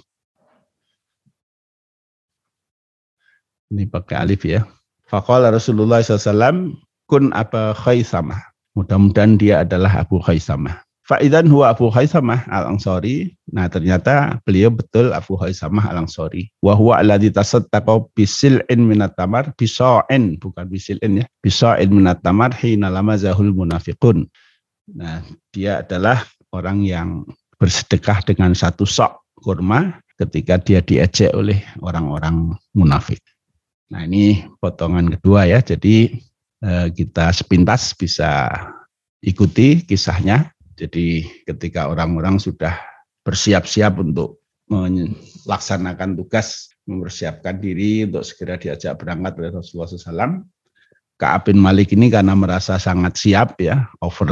Ini 3.72 3.88
pakai 3.88 4.16
alif 4.20 4.44
ya. 4.44 4.68
Faqala 5.08 5.52
Rasulullah 5.52 6.04
SAW, 6.04 6.76
kun 7.08 7.32
apa 7.32 7.72
khaisamah. 7.76 8.52
Mudah-mudahan 8.76 9.36
dia 9.36 9.68
adalah 9.68 10.04
Abu 10.04 10.24
Khaisamah. 10.24 10.80
Fa'idan 11.04 11.52
huwa 11.52 11.76
Abu 11.76 11.92
Khaisamah 11.92 12.48
al-Ansari. 12.48 13.36
Nah 13.52 13.68
ternyata 13.68 14.40
beliau 14.48 14.72
betul 14.72 15.12
Abu 15.12 15.36
Khaisamah 15.36 15.92
al-Ansari. 15.92 16.48
Wa 16.64 16.72
huwa 16.72 17.04
alladhi 17.04 17.36
tasattaqa 17.36 18.08
bisil'in 18.16 18.88
minat 18.88 19.20
tamar. 19.20 19.52
Bisa'in, 19.60 20.40
bukan 20.40 20.72
bisil'in 20.72 21.20
ya. 21.20 21.26
Bisa'in 21.44 21.92
minat 21.92 22.24
tamar 22.24 22.56
hina 22.56 22.88
lama 22.88 23.20
zahul 23.20 23.52
munafiqun. 23.52 24.24
Nah 24.96 25.20
dia 25.52 25.84
adalah 25.84 26.24
orang 26.56 26.88
yang 26.88 27.28
bersedekah 27.60 28.24
dengan 28.24 28.56
satu 28.56 28.88
sok 28.88 29.36
kurma 29.36 30.00
ketika 30.16 30.64
dia 30.64 30.80
diejek 30.80 31.36
oleh 31.36 31.60
orang-orang 31.84 32.56
munafik. 32.72 33.20
Nah 33.92 34.08
ini 34.08 34.48
potongan 34.64 35.12
kedua 35.20 35.44
ya, 35.52 35.60
jadi 35.60 36.16
eh, 36.64 36.88
kita 36.96 37.36
sepintas 37.36 37.92
bisa 37.92 38.48
ikuti 39.20 39.84
kisahnya. 39.84 40.56
Jadi 40.80 41.28
ketika 41.44 41.92
orang-orang 41.92 42.40
sudah 42.40 42.74
bersiap-siap 43.22 44.00
untuk 44.02 44.42
melaksanakan 44.72 46.16
tugas, 46.16 46.72
mempersiapkan 46.88 47.60
diri 47.60 48.08
untuk 48.08 48.24
segera 48.24 48.56
diajak 48.56 48.96
berangkat 48.98 49.36
oleh 49.38 49.52
Rasulullah 49.52 49.92
SAW, 49.92 50.48
Ka'ab 51.20 51.52
bin 51.52 51.60
Malik 51.60 51.92
ini 51.92 52.08
karena 52.08 52.34
merasa 52.34 52.80
sangat 52.80 53.20
siap 53.20 53.60
ya, 53.60 53.92
over 54.00 54.32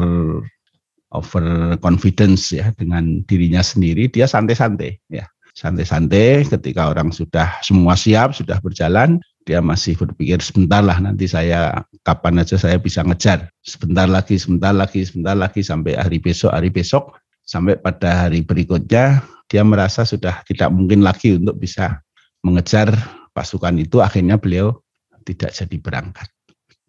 over 1.11 1.75
confidence 1.83 2.55
ya 2.55 2.71
dengan 2.79 3.21
dirinya 3.27 3.59
sendiri, 3.59 4.07
dia 4.07 4.25
santai-santai 4.25 4.95
ya 5.11 5.27
santai-santai 5.59 6.47
ketika 6.47 6.87
orang 6.87 7.11
sudah 7.11 7.59
semua 7.59 7.99
siap, 7.99 8.31
sudah 8.31 8.63
berjalan, 8.63 9.19
dia 9.49 9.65
masih 9.65 9.97
berpikir 9.97 10.37
sebentar 10.45 10.85
lah 10.85 11.01
nanti 11.01 11.25
saya 11.25 11.81
kapan 12.05 12.45
aja 12.45 12.53
saya 12.53 12.77
bisa 12.77 13.01
ngejar 13.01 13.49
sebentar 13.65 14.05
lagi 14.05 14.37
sebentar 14.37 14.69
lagi 14.69 15.01
sebentar 15.01 15.33
lagi 15.33 15.65
sampai 15.65 15.97
hari 15.97 16.21
besok 16.21 16.53
hari 16.53 16.69
besok 16.69 17.17
sampai 17.49 17.81
pada 17.81 18.29
hari 18.29 18.45
berikutnya 18.45 19.25
dia 19.49 19.65
merasa 19.65 20.05
sudah 20.05 20.45
tidak 20.45 20.69
mungkin 20.69 21.01
lagi 21.01 21.41
untuk 21.41 21.57
bisa 21.57 21.97
mengejar 22.45 22.93
pasukan 23.33 23.81
itu 23.81 23.97
akhirnya 24.05 24.37
beliau 24.37 24.77
tidak 25.25 25.51
jadi 25.53 25.77
berangkat. 25.81 26.29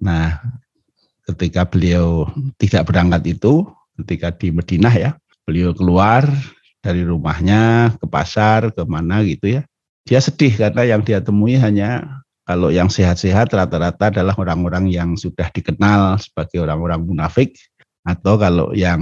Nah, 0.00 0.40
ketika 1.28 1.64
beliau 1.64 2.28
tidak 2.60 2.88
berangkat 2.88 3.36
itu 3.36 3.64
ketika 4.00 4.32
di 4.36 4.52
Madinah 4.52 4.94
ya, 4.96 5.10
beliau 5.44 5.72
keluar 5.72 6.24
dari 6.80 7.04
rumahnya 7.04 7.92
ke 8.00 8.06
pasar 8.08 8.72
ke 8.72 8.82
mana 8.84 9.20
gitu 9.24 9.60
ya. 9.60 9.62
Dia 10.08 10.20
sedih 10.20 10.56
karena 10.56 10.96
yang 10.96 11.04
dia 11.04 11.20
temui 11.20 11.60
hanya 11.60 12.20
kalau 12.44 12.72
yang 12.72 12.88
sehat-sehat 12.90 13.52
rata-rata 13.52 14.10
adalah 14.10 14.34
orang-orang 14.36 14.90
yang 14.90 15.14
sudah 15.14 15.48
dikenal 15.52 16.18
sebagai 16.18 16.64
orang-orang 16.64 17.04
munafik 17.04 17.54
atau 18.02 18.40
kalau 18.40 18.72
yang 18.74 19.00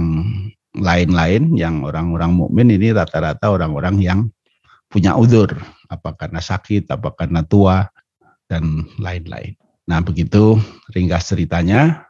lain-lain 0.77 1.57
yang 1.57 1.81
orang-orang 1.81 2.35
mukmin 2.35 2.69
ini 2.69 2.93
rata-rata 2.93 3.49
orang-orang 3.49 3.97
yang 3.99 4.19
punya 4.89 5.13
udur, 5.13 5.53
apa 5.89 6.17
karena 6.17 6.41
sakit, 6.41 6.89
apa 6.89 7.13
karena 7.13 7.45
tua 7.45 7.85
dan 8.49 8.85
lain-lain. 8.97 9.53
Nah, 9.85 10.01
begitu 10.01 10.57
ringkas 10.93 11.29
ceritanya. 11.29 12.05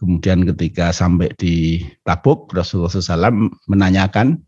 Kemudian 0.00 0.48
ketika 0.48 0.96
sampai 0.96 1.28
di 1.36 1.84
Tabuk, 2.08 2.48
Rasulullah 2.56 2.88
SAW 2.88 3.52
menanyakan, 3.68 4.40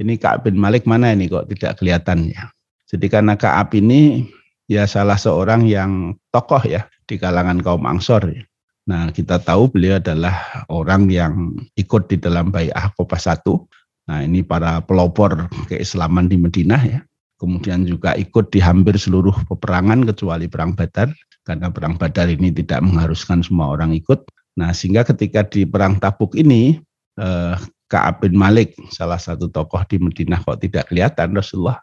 ini 0.00 0.16
Ka'ab 0.16 0.48
bin 0.48 0.56
Malik 0.56 0.88
mana 0.88 1.12
ini 1.12 1.28
kok 1.28 1.52
tidak 1.52 1.76
kelihatan 1.76 2.32
ya. 2.32 2.48
Jadi 2.88 3.06
karena 3.12 3.36
Ka'ab 3.36 3.76
ini 3.76 4.24
ya 4.66 4.86
salah 4.86 5.18
seorang 5.18 5.66
yang 5.66 6.14
tokoh 6.34 6.62
ya 6.66 6.86
di 7.06 7.16
kalangan 7.16 7.62
kaum 7.62 7.86
Angsor. 7.86 8.30
Ya. 8.30 8.42
Nah, 8.86 9.10
kita 9.10 9.42
tahu 9.42 9.66
beliau 9.66 9.98
adalah 9.98 10.66
orang 10.70 11.10
yang 11.10 11.58
ikut 11.74 12.06
di 12.06 12.22
dalam 12.22 12.54
Bai'ah 12.54 12.94
Qobah 12.94 13.18
satu. 13.18 13.66
Nah, 14.06 14.22
ini 14.22 14.46
para 14.46 14.78
pelopor 14.78 15.50
keislaman 15.66 16.30
di 16.30 16.38
Madinah 16.38 16.82
ya. 16.86 17.00
Kemudian 17.36 17.84
juga 17.84 18.14
ikut 18.16 18.48
di 18.54 18.62
hampir 18.62 18.96
seluruh 18.96 19.34
peperangan 19.50 20.06
kecuali 20.08 20.46
perang 20.48 20.72
Badar 20.72 21.12
karena 21.44 21.68
perang 21.68 21.98
Badar 21.98 22.30
ini 22.32 22.48
tidak 22.54 22.80
mengharuskan 22.80 23.42
semua 23.42 23.74
orang 23.74 23.92
ikut. 23.92 24.24
Nah, 24.56 24.72
sehingga 24.72 25.04
ketika 25.04 25.44
di 25.44 25.68
perang 25.68 26.00
Tabuk 26.00 26.32
ini 26.32 26.80
eh, 27.20 27.54
Ka'ab 27.86 28.24
bin 28.24 28.34
Malik, 28.34 28.74
salah 28.88 29.20
satu 29.20 29.46
tokoh 29.46 29.78
di 29.86 30.00
Madinah 30.00 30.42
kok 30.42 30.58
tidak 30.58 30.90
kelihatan, 30.90 31.36
Rasulullah 31.36 31.78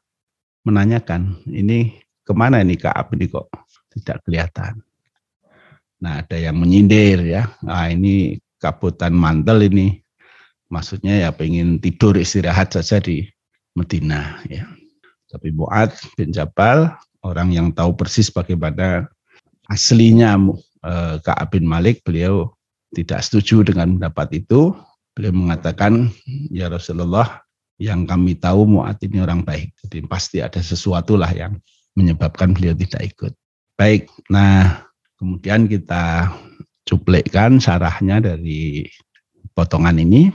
menanyakan, 0.67 1.43
ini 1.47 2.02
ke 2.23 2.31
mana 2.31 2.63
ini 2.63 2.79
Kaab 2.79 3.11
ini 3.15 3.27
kok 3.27 3.51
tidak 3.93 4.23
kelihatan. 4.25 4.79
Nah 6.03 6.19
ada 6.19 6.35
yang 6.35 6.59
menyindir 6.59 7.23
ya, 7.23 7.47
nah 7.63 7.87
ini 7.87 8.39
kabutan 8.59 9.15
mantel 9.15 9.63
ini, 9.63 10.03
maksudnya 10.67 11.27
ya 11.27 11.29
pengen 11.31 11.79
tidur 11.79 12.19
istirahat 12.19 12.75
saja 12.75 12.99
di 12.99 13.23
Medina 13.75 14.39
ya. 14.47 14.67
Tapi 15.31 15.49
Mu'ad 15.55 15.95
bin 16.13 16.29
Jabal, 16.29 16.93
orang 17.25 17.49
yang 17.49 17.73
tahu 17.73 17.97
persis 17.97 18.29
bagaimana 18.29 19.09
aslinya 19.71 20.37
eh, 20.83 21.15
Ka'ab 21.23 21.57
bin 21.57 21.65
Malik, 21.65 22.05
beliau 22.05 22.53
tidak 22.93 23.25
setuju 23.25 23.65
dengan 23.65 23.97
pendapat 23.97 24.45
itu. 24.45 24.77
Beliau 25.17 25.33
mengatakan, 25.33 26.09
ya 26.53 26.69
Rasulullah, 26.69 27.41
yang 27.81 28.05
kami 28.05 28.37
tahu 28.37 28.65
Mu'ad 28.65 29.01
ini 29.01 29.21
orang 29.21 29.41
baik. 29.41 29.73
Jadi 29.85 30.05
pasti 30.05 30.37
ada 30.41 30.61
sesuatu 30.61 31.17
lah 31.17 31.29
yang 31.33 31.57
menyebabkan 31.97 32.53
beliau 32.53 32.73
tidak 32.77 33.01
ikut. 33.13 33.33
Baik, 33.77 34.09
nah 34.29 34.85
kemudian 35.17 35.65
kita 35.65 36.29
cuplikkan 36.85 37.57
sarahnya 37.57 38.21
dari 38.21 38.87
potongan 39.57 39.97
ini. 39.97 40.29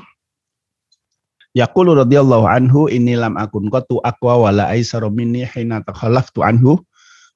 Yaqulu 1.57 1.97
radhiyallahu 1.99 2.47
anhu 2.47 2.87
inni 2.87 3.19
lam 3.19 3.35
akun 3.35 3.73
qatu 3.73 3.99
aqwa 4.07 4.47
wala 4.47 4.71
aisaru 4.71 5.11
minni 5.11 5.43
hina 5.43 5.83
takhallaftu 5.83 6.45
anhu 6.45 6.79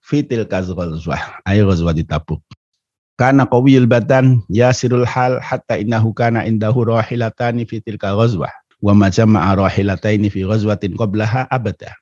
fi 0.05 0.23
tilka 0.23 0.63
ghazwah 0.63 1.43
ay 1.49 1.65
ghazwati 1.65 2.07
tabuk. 2.07 2.43
Kana 3.19 3.47
qawiyul 3.49 3.91
badan 3.91 4.43
yasirul 4.47 5.07
hal 5.07 5.43
hatta 5.43 5.79
innahu 5.79 6.15
kana 6.15 6.47
indahu 6.47 6.87
rahilatani 6.87 7.67
fi 7.67 7.83
tilka 7.83 8.15
ghazwah 8.15 8.53
wa 8.83 8.93
ma 8.95 9.07
jama'a 9.09 9.55
rahilataini 9.55 10.29
fi 10.29 10.43
ghazwatin 10.43 10.99
qablaha 10.99 11.47
abada. 11.49 11.95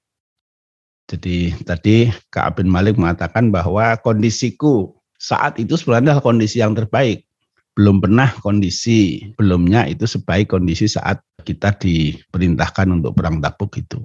Jadi 1.11 1.51
tadi 1.67 2.07
Ka'ab 2.31 2.63
bin 2.63 2.71
Malik 2.71 2.95
mengatakan 2.95 3.51
bahwa 3.51 3.99
kondisiku 3.99 4.95
saat 5.19 5.59
itu 5.59 5.75
sebenarnya 5.75 6.15
adalah 6.15 6.23
kondisi 6.23 6.63
yang 6.63 6.79
terbaik. 6.79 7.27
Belum 7.75 7.99
pernah 7.99 8.31
kondisi 8.39 9.27
belumnya 9.35 9.91
itu 9.91 10.07
sebaik 10.07 10.55
kondisi 10.55 10.87
saat 10.87 11.19
kita 11.43 11.75
diperintahkan 11.83 12.87
untuk 12.95 13.19
perang 13.19 13.43
Tabuk 13.43 13.75
itu. 13.75 13.99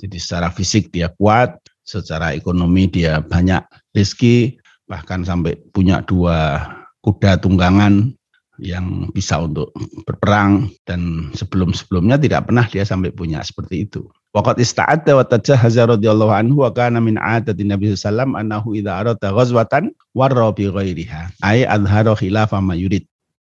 Jadi 0.00 0.16
secara 0.16 0.48
fisik 0.48 0.88
dia 0.92 1.12
kuat, 1.12 1.60
secara 1.84 2.32
ekonomi 2.32 2.88
dia 2.88 3.20
banyak 3.20 3.60
rezeki, 3.92 4.56
bahkan 4.88 5.24
sampai 5.24 5.60
punya 5.72 6.00
dua 6.04 6.64
kuda 7.04 7.40
tunggangan 7.40 8.16
yang 8.56 9.12
bisa 9.12 9.40
untuk 9.44 9.72
berperang 10.08 10.72
dan 10.88 11.32
sebelum-sebelumnya 11.36 12.16
tidak 12.16 12.48
pernah 12.48 12.64
dia 12.64 12.84
sampai 12.88 13.12
punya 13.12 13.44
seperti 13.44 13.84
itu. 13.88 14.08
Waqat 14.36 14.60
ista'adda 14.60 15.16
wa 15.16 15.24
tajahaza 15.24 15.96
radhiyallahu 15.96 16.28
anhu 16.28 16.60
wa 16.60 16.68
kana 16.68 17.00
min 17.00 17.16
adati 17.16 17.64
Nabi 17.64 17.96
sallam 17.96 18.36
annahu 18.36 18.76
idza 18.76 18.92
arada 18.92 19.32
ghazwatan 19.32 19.96
warra 20.12 20.52
bi 20.52 20.68
ghairiha 20.68 21.40
ay 21.40 21.64
adhara 21.64 22.12
khilafa 22.12 22.60
ma 22.60 22.76
yurid. 22.76 23.08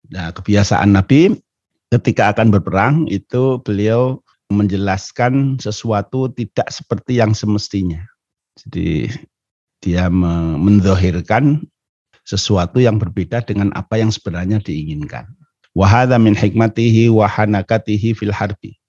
Nah, 0.10 0.34
kebiasaan 0.34 0.98
Nabi 0.98 1.38
ketika 1.94 2.34
akan 2.34 2.50
berperang 2.50 3.06
itu 3.14 3.62
beliau 3.62 4.26
menjelaskan 4.50 5.62
sesuatu 5.62 6.34
tidak 6.34 6.74
seperti 6.74 7.22
yang 7.22 7.38
semestinya. 7.38 8.02
Jadi 8.66 9.14
dia 9.86 10.10
menzohirkan 10.10 11.62
sesuatu 12.26 12.82
yang 12.82 12.98
berbeda 12.98 13.46
dengan 13.46 13.70
apa 13.78 14.02
yang 14.02 14.10
sebenarnya 14.10 14.58
diinginkan. 14.58 15.30
Wahada 15.78 16.18
min 16.18 16.34
hikmatihi 16.34 17.14
wahanakatihi 17.14 18.18
fil 18.18 18.34
harbi. 18.34 18.81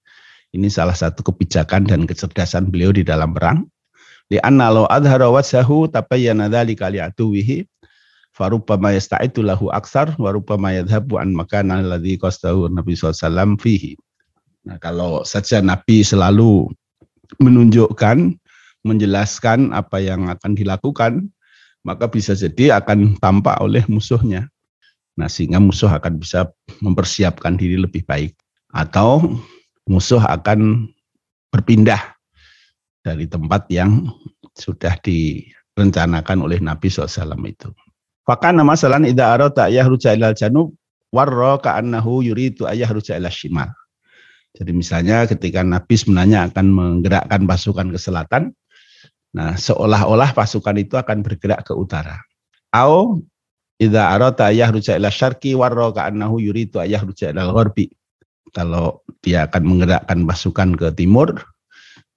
Ini 0.53 0.69
salah 0.69 0.93
satu 0.93 1.25
kebijakan 1.25 1.89
dan 1.89 2.05
kecerdasan 2.05 2.69
beliau 2.69 2.93
di 2.93 3.01
dalam 3.01 3.33
perang. 3.33 3.65
Di 4.29 4.37
anna 4.45 4.69
lo 4.69 4.85
adhara 4.85 5.27
wajhahu 5.33 5.89
tabayyana 5.89 6.47
dzalika 6.47 6.93
li'atuwihi 6.93 7.65
farubbama 8.33 8.93
yasta'itu 8.93 9.41
lahu 9.41 9.73
aksar 9.73 10.13
wa 10.21 10.29
rubbama 10.29 10.73
yadhhabu 10.73 11.17
an 11.17 11.33
makana 11.33 11.81
alladhi 11.81 12.21
qastahu 12.21 12.69
Nabi 12.69 12.93
SAW 12.93 13.57
fihi. 13.57 13.97
Nah, 14.63 14.77
kalau 14.77 15.25
saja 15.27 15.59
Nabi 15.59 16.05
selalu 16.05 16.71
menunjukkan, 17.41 18.37
menjelaskan 18.85 19.73
apa 19.73 19.99
yang 19.99 20.29
akan 20.31 20.53
dilakukan, 20.53 21.33
maka 21.83 22.07
bisa 22.07 22.31
jadi 22.37 22.79
akan 22.79 23.19
tampak 23.19 23.59
oleh 23.59 23.83
musuhnya. 23.91 24.47
Nah, 25.19 25.27
sehingga 25.29 25.61
musuh 25.61 25.91
akan 25.91 26.17
bisa 26.17 26.49
mempersiapkan 26.79 27.59
diri 27.59 27.75
lebih 27.77 28.07
baik. 28.07 28.33
Atau 28.73 29.41
musuh 29.87 30.21
akan 30.21 30.89
berpindah 31.51 31.99
dari 33.03 33.27
tempat 33.27 33.67
yang 33.67 34.07
sudah 34.55 34.95
direncanakan 35.03 36.37
oleh 36.45 36.59
Nabi 36.63 36.87
SAW 36.87 37.35
itu. 37.43 37.69
Fakana 38.23 38.63
masalan 38.63 39.03
idza 39.03 39.35
arata 39.35 39.67
yahruja 39.67 40.15
ilal 40.15 40.31
janub 40.31 40.71
warra 41.11 41.59
ka'annahu 41.59 42.23
yuridu 42.23 42.63
ayahruja 42.63 43.19
ilal 43.19 43.33
shimal. 43.33 43.67
Jadi 44.53 44.71
misalnya 44.71 45.27
ketika 45.27 45.65
Nabi 45.65 45.97
sebenarnya 45.97 46.47
akan 46.47 46.65
menggerakkan 46.71 47.43
pasukan 47.43 47.91
ke 47.91 47.99
selatan, 47.99 48.55
nah 49.35 49.57
seolah-olah 49.59 50.31
pasukan 50.31 50.77
itu 50.79 50.95
akan 50.95 51.25
bergerak 51.25 51.67
ke 51.67 51.73
utara. 51.75 52.21
Au 52.71 53.19
idza 53.81 54.07
arata 54.07 54.53
yahruja 54.53 54.95
ila 54.95 55.11
syarqi 55.11 55.57
warra 55.57 55.91
ka'annahu 55.91 56.39
yuridu 56.39 56.79
ayahruja 56.79 57.35
ilal 57.35 57.51
gharbi. 57.51 57.91
Kalau 58.51 59.01
dia 59.23 59.47
akan 59.47 59.63
menggerakkan 59.63 60.27
pasukan 60.27 60.75
ke 60.75 60.87
timur, 60.99 61.39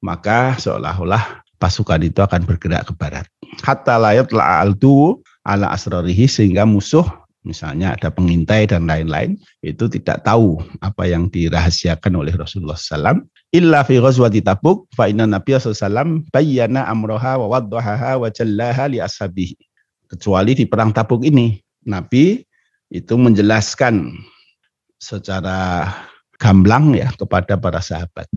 maka 0.03 0.59
seolah-olah 0.59 1.47
pasukan 1.63 2.03
itu 2.03 2.21
akan 2.21 2.45
bergerak 2.45 2.91
ke 2.91 2.93
barat. 2.99 3.27
Hatta 3.63 3.97
layat 3.97 4.35
la'altu 4.35 5.23
ala 5.47 5.73
asrarihi 5.73 6.27
sehingga 6.29 6.67
musuh 6.67 7.07
misalnya 7.47 7.95
ada 7.95 8.11
pengintai 8.11 8.67
dan 8.67 8.91
lain-lain, 8.91 9.39
itu 9.63 9.87
tidak 9.87 10.27
tahu 10.27 10.59
apa 10.83 11.07
yang 11.07 11.31
dirahasiakan 11.31 12.19
oleh 12.19 12.35
Rasulullah 12.35 12.75
SAW. 12.75 13.23
Illa 13.55 13.87
fi 13.87 14.03
ghazwati 14.03 14.43
Tabuk, 14.43 14.91
fa 14.99 15.07
inna 15.07 15.31
Nabi 15.31 15.55
SAW 15.55 16.27
bayyana 16.35 16.91
amroha 16.91 17.39
wa 17.39 17.47
waddahaha 17.57 18.19
wa 18.19 18.29
jallaha 18.29 18.91
li 18.91 18.99
ashabihi. 18.99 19.55
Kecuali 20.11 20.59
di 20.59 20.67
perang 20.67 20.91
Tabuk 20.91 21.23
ini, 21.23 21.55
Nabi 21.87 22.43
itu 22.91 23.15
menjelaskan 23.15 24.11
secara 24.99 25.87
gamblang 26.37 26.97
ya 26.97 27.13
kepada 27.17 27.57
para 27.57 27.81
sahabat. 27.81 28.29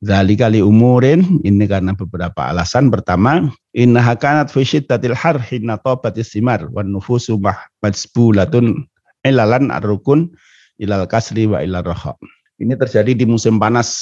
Zalika 0.00 0.48
li 0.48 0.64
umurin, 0.64 1.44
ini 1.44 1.68
karena 1.68 1.92
beberapa 1.92 2.48
alasan. 2.48 2.88
Pertama, 2.88 3.52
inna 3.76 4.00
hakanat 4.00 4.48
fi 4.48 4.64
syiddatil 4.64 5.12
har 5.12 5.36
hinna 5.44 5.76
tabatis 5.76 6.32
simar 6.32 6.64
wan 6.72 6.88
nufusu 6.88 7.36
majbulatun 7.84 8.88
ilalan 9.28 9.68
arrukun 9.68 10.32
ilal 10.80 11.04
kasri 11.04 11.44
wa 11.44 11.60
ilal 11.60 11.84
roha. 11.84 12.16
Ini 12.56 12.80
terjadi 12.80 13.12
di 13.12 13.28
musim 13.28 13.60
panas 13.60 13.92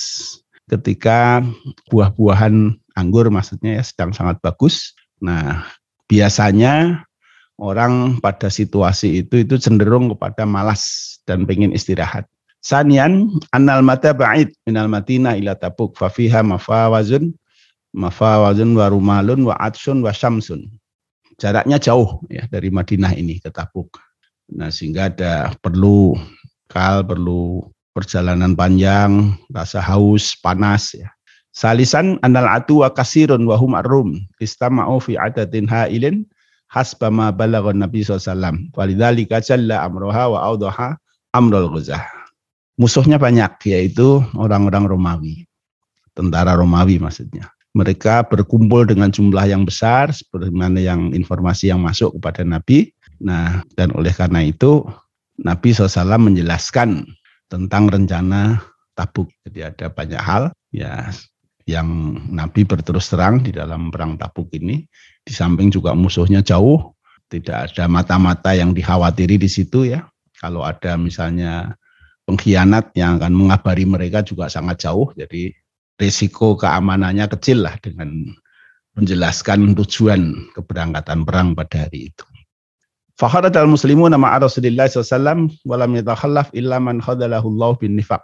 ketika 0.71 1.43
buah-buahan 1.91 2.79
anggur 2.95 3.27
maksudnya 3.35 3.79
ya 3.79 3.83
sedang 3.83 4.15
sangat 4.15 4.39
bagus. 4.39 4.95
Nah, 5.19 5.67
biasanya 6.07 7.03
orang 7.59 8.23
pada 8.23 8.47
situasi 8.47 9.27
itu 9.27 9.43
itu 9.43 9.59
cenderung 9.59 10.15
kepada 10.15 10.47
malas 10.47 11.19
dan 11.27 11.43
pengen 11.43 11.75
istirahat. 11.75 12.31
Sanian 12.59 13.31
annal 13.55 13.87
mata 13.87 14.11
ba'id 14.11 14.51
minal 14.67 14.91
matina 14.91 15.39
ila 15.39 15.55
tabuk 15.55 15.95
fa 15.95 16.11
fiha 16.11 16.43
mafawazun 16.43 17.31
mafawazun 17.95 18.75
wa 18.75 18.91
rumalun 18.91 19.47
wa 19.47 19.55
atsun 19.63 20.03
wa 20.03 20.11
syamsun. 20.11 20.67
Jaraknya 21.39 21.79
jauh 21.79 22.19
ya 22.27 22.51
dari 22.51 22.67
Madinah 22.67 23.15
ini 23.15 23.39
ke 23.39 23.55
Tabuk. 23.55 24.03
Nah, 24.51 24.75
sehingga 24.75 25.07
ada 25.07 25.55
perlu 25.63 26.19
kal 26.67 27.07
perlu 27.07 27.63
perjalanan 27.95 28.59
panjang, 28.59 29.39
rasa 29.55 29.79
haus, 29.79 30.35
panas 30.43 30.99
ya. 30.99 31.07
Salisan 31.55 32.19
anal 32.27 32.51
atu 32.51 32.83
wa 32.83 32.91
kasirun 32.91 33.47
wa 33.47 33.55
hum 33.55 33.79
arrum 33.79 34.19
istama'u 34.43 34.99
fi 34.99 35.15
adatin 35.15 35.67
ha'ilin 35.71 36.27
hasba 36.71 37.07
ma 37.07 37.31
balaghun 37.31 37.79
Nabi 37.79 38.03
SAW. 38.03 38.75
Walidzalika 38.75 39.39
jalla 39.39 39.87
amroha 39.87 40.35
wa 40.35 40.39
awdaha 40.43 40.99
amrul 41.35 41.71
ghuzah 41.71 42.18
musuhnya 42.79 43.19
banyak, 43.19 43.59
yaitu 43.69 44.23
orang-orang 44.39 44.87
Romawi. 44.87 45.45
Tentara 46.15 46.55
Romawi 46.55 47.03
maksudnya. 47.03 47.51
Mereka 47.77 48.27
berkumpul 48.31 48.89
dengan 48.89 49.13
jumlah 49.13 49.45
yang 49.51 49.67
besar, 49.69 50.15
sebagaimana 50.15 50.81
yang 50.81 51.13
informasi 51.13 51.69
yang 51.69 51.85
masuk 51.85 52.17
kepada 52.17 52.47
Nabi. 52.47 52.95
Nah, 53.21 53.61
dan 53.75 53.93
oleh 53.93 54.15
karena 54.15 54.47
itu, 54.47 54.87
Nabi 55.39 55.71
SAW 55.71 56.19
menjelaskan 56.19 57.07
tentang 57.47 57.87
rencana 57.87 58.63
tabuk. 58.99 59.31
Jadi 59.47 59.61
ada 59.63 59.87
banyak 59.91 60.19
hal 60.19 60.51
ya 60.75 61.07
yang 61.69 62.19
Nabi 62.33 62.65
berterus 62.65 63.13
terang 63.13 63.45
di 63.45 63.55
dalam 63.55 63.95
perang 63.95 64.19
tabuk 64.19 64.51
ini. 64.57 64.83
Di 65.23 65.31
samping 65.31 65.71
juga 65.71 65.95
musuhnya 65.95 66.43
jauh, 66.43 66.97
tidak 67.29 67.71
ada 67.71 67.85
mata-mata 67.87 68.57
yang 68.57 68.73
dikhawatiri 68.73 69.39
di 69.39 69.47
situ 69.47 69.87
ya. 69.87 70.09
Kalau 70.41 70.65
ada 70.65 70.97
misalnya 70.97 71.77
pengkhianat 72.29 72.93
yang 72.93 73.17
akan 73.17 73.33
mengabari 73.33 73.89
mereka 73.89 74.21
juga 74.21 74.53
sangat 74.53 74.85
jauh. 74.85 75.09
Jadi 75.17 75.49
risiko 75.97 76.53
keamanannya 76.61 77.25
kecil 77.33 77.65
lah 77.65 77.81
dengan 77.81 78.29
menjelaskan 78.93 79.73
tujuan 79.73 80.53
keberangkatan 80.53 81.25
perang 81.25 81.57
pada 81.57 81.89
hari 81.89 82.13
itu. 82.13 82.27
Fakharat 83.19 83.57
al 83.59 83.67
muslimu 83.67 84.07
nama 84.07 84.39
Rasulullah 84.39 84.87
SAW 84.87 85.51
walam 85.67 85.91
yatakhallaf 85.97 86.55
illa 86.55 86.79
man 86.79 87.03
khadalahu 87.03 87.51
Allah 87.57 87.71
bin 87.81 87.97
nifaq. 87.99 88.23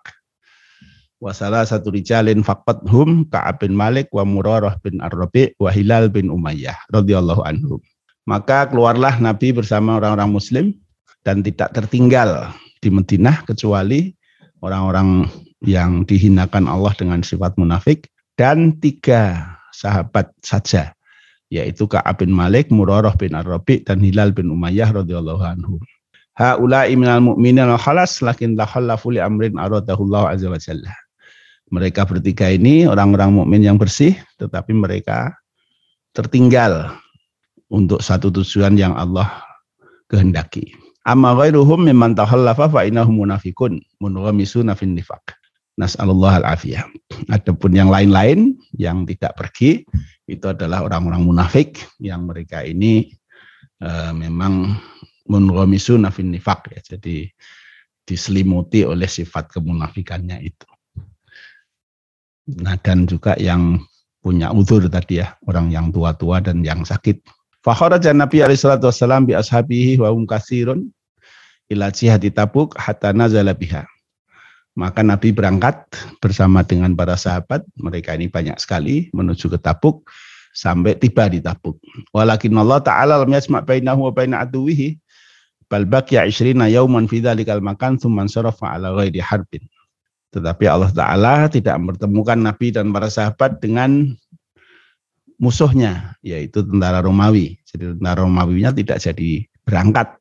Wa 1.18 1.32
salah 1.32 1.64
satu 1.64 1.90
rijalin 1.90 2.44
hum 2.92 3.24
Ka'ab 3.32 3.64
bin 3.64 3.72
Malik 3.74 4.12
wa 4.12 4.28
Murarah 4.28 4.76
bin 4.84 5.00
Ar-Rabi 5.00 5.56
wa 5.56 5.72
Hilal 5.72 6.12
bin 6.12 6.28
Umayyah 6.28 6.76
radhiyallahu 6.92 7.42
anhum. 7.42 7.80
Maka 8.28 8.70
keluarlah 8.70 9.18
Nabi 9.18 9.50
bersama 9.50 9.98
orang-orang 9.98 10.30
muslim 10.30 10.66
dan 11.24 11.42
tidak 11.42 11.72
tertinggal 11.74 12.54
di 12.84 12.92
Madinah 12.92 13.48
kecuali 13.48 14.12
orang-orang 14.60 15.24
yang 15.64 16.04
dihinakan 16.04 16.68
Allah 16.68 16.92
dengan 16.92 17.24
sifat 17.24 17.56
munafik 17.56 18.12
dan 18.36 18.76
tiga 18.84 19.56
sahabat 19.72 20.28
saja 20.44 20.92
yaitu 21.48 21.86
Ka'ab 21.86 22.20
bin 22.20 22.34
Malik, 22.34 22.68
Murarah 22.68 23.14
bin 23.14 23.32
Ar-Rabi 23.32 23.86
dan 23.86 24.02
Hilal 24.02 24.34
bin 24.34 24.50
Umayyah 24.50 24.90
radhiyallahu 24.90 25.42
anhu. 25.44 25.78
Haula'i 26.34 26.98
minal 26.98 27.22
mu'minin 27.22 27.70
al-khalas 27.70 28.18
lakin 28.18 28.58
la 28.58 28.66
khallafu 28.66 29.14
li 29.14 29.22
amrin 29.22 29.54
aradahullahu 29.54 30.34
azza 30.34 30.50
wa 30.50 30.58
jalla. 30.58 30.92
Mereka 31.70 32.04
bertiga 32.10 32.50
ini 32.50 32.90
orang-orang 32.90 33.38
mukmin 33.38 33.62
yang 33.62 33.78
bersih 33.78 34.18
tetapi 34.42 34.74
mereka 34.74 35.30
tertinggal 36.10 36.90
untuk 37.70 38.02
satu 38.02 38.34
tujuan 38.34 38.74
yang 38.74 38.98
Allah 38.98 39.30
kehendaki. 40.10 40.83
Amma 41.04 41.36
ghairuhum 41.36 41.84
mimman 41.84 42.16
tahallafa 42.16 42.72
fa 42.72 42.80
innahum 42.88 43.20
munafiqun 43.20 43.76
munghamisuna 44.00 44.72
fin 44.72 44.96
nifaq. 44.96 45.36
Nas'alullah 45.76 46.40
al-afiyah. 46.40 46.86
Adapun 47.28 47.76
yang 47.76 47.92
lain-lain 47.92 48.56
yang 48.78 49.04
tidak 49.04 49.36
pergi 49.36 49.84
itu 50.24 50.46
adalah 50.48 50.80
orang-orang 50.86 51.28
munafik 51.28 51.82
yang 52.00 52.24
mereka 52.24 52.64
ini 52.64 53.12
uh, 53.84 54.16
memang 54.16 54.80
munghamisuna 55.28 56.08
fin 56.08 56.32
nifaq 56.32 56.72
ya. 56.72 56.80
Jadi 56.96 57.28
diselimuti 58.04 58.88
oleh 58.88 59.08
sifat 59.08 59.60
kemunafikannya 59.60 60.40
itu. 60.40 60.68
Nah 62.64 62.80
dan 62.80 63.04
juga 63.04 63.36
yang 63.36 63.76
punya 64.24 64.56
uzur 64.56 64.88
tadi 64.88 65.20
ya, 65.20 65.36
orang 65.44 65.68
yang 65.68 65.92
tua-tua 65.92 66.40
dan 66.40 66.64
yang 66.64 66.80
sakit 66.80 67.20
Fakharaja 67.64 68.12
Nabi 68.12 68.44
alaihi 68.44 68.60
salatu 68.60 68.92
wassalam 68.92 69.24
bi 69.24 69.32
ashabihi 69.32 69.96
wa 69.96 70.12
hum 70.12 70.28
katsirun 70.28 70.92
ila 71.72 71.88
jihati 71.88 72.28
Tabuk 72.28 72.76
hatta 72.76 73.16
nazala 73.16 73.56
biha. 73.56 73.88
Maka 74.76 75.00
Nabi 75.00 75.32
berangkat 75.32 75.80
bersama 76.20 76.60
dengan 76.60 76.92
para 76.92 77.16
sahabat, 77.16 77.64
mereka 77.80 78.12
ini 78.12 78.28
banyak 78.28 78.60
sekali 78.60 79.08
menuju 79.16 79.48
ke 79.48 79.56
Tabuk 79.56 80.04
sampai 80.52 80.98
tiba 81.00 81.24
di 81.32 81.40
Tabuk. 81.40 81.80
Walakin 82.12 82.52
Allah 82.60 82.84
taala 82.84 83.16
lam 83.24 83.32
yasma' 83.32 83.64
bainahu 83.64 84.10
wa 84.10 84.12
baina 84.12 84.44
aduwihi 84.44 85.00
bal 85.72 85.88
baqiya 85.88 86.28
20 86.28 86.68
yauman 86.68 87.08
fi 87.08 87.24
dzalikal 87.24 87.64
makan 87.64 87.96
tsumma 87.96 88.28
sarafa 88.28 88.76
ala 88.76 88.92
ghairi 88.92 89.24
harbin. 89.24 89.64
Tetapi 90.36 90.68
Allah 90.68 90.90
taala 90.92 91.48
tidak 91.48 91.80
mempertemukan 91.80 92.36
Nabi 92.36 92.74
dan 92.74 92.92
para 92.92 93.08
sahabat 93.08 93.62
dengan 93.62 94.12
musuhnya 95.44 96.16
yaitu 96.24 96.64
tentara 96.64 97.04
Romawi. 97.04 97.60
Jadi 97.68 98.00
tentara 98.00 98.24
Romawinya 98.24 98.72
tidak 98.72 98.96
jadi 99.04 99.44
berangkat 99.68 100.16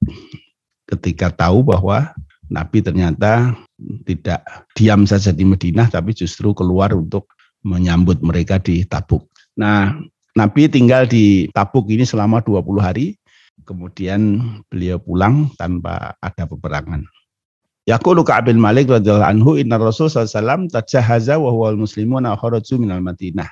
ketika 0.92 1.32
tahu 1.32 1.64
bahwa 1.64 2.12
Nabi 2.52 2.84
ternyata 2.84 3.56
tidak 4.04 4.44
diam 4.76 5.08
saja 5.08 5.32
di 5.32 5.48
Madinah 5.48 5.88
tapi 5.88 6.12
justru 6.12 6.52
keluar 6.52 6.92
untuk 6.92 7.32
menyambut 7.64 8.20
mereka 8.20 8.60
di 8.60 8.84
Tabuk. 8.84 9.24
Nah, 9.56 9.96
Nabi 10.36 10.68
tinggal 10.68 11.08
di 11.08 11.48
Tabuk 11.56 11.88
ini 11.88 12.04
selama 12.04 12.44
20 12.44 12.84
hari, 12.84 13.16
kemudian 13.64 14.44
beliau 14.68 15.00
pulang 15.00 15.48
tanpa 15.56 16.20
ada 16.20 16.44
peperangan. 16.44 17.08
Yaqulu 17.84 18.24
Ka'ab 18.24 18.48
bin 18.48 18.60
Malik 18.64 18.88
radhiyallahu 18.88 19.28
anhu 19.28 19.52
inna 19.60 19.76
Rasul 19.76 20.08
sallallahu 20.08 20.72
tajahaza 20.72 21.36
wa 21.36 21.52
huwa 21.52 21.76
muslimuna 21.76 22.36
kharaju 22.40 22.80
minal 22.80 23.04
Madinah. 23.04 23.48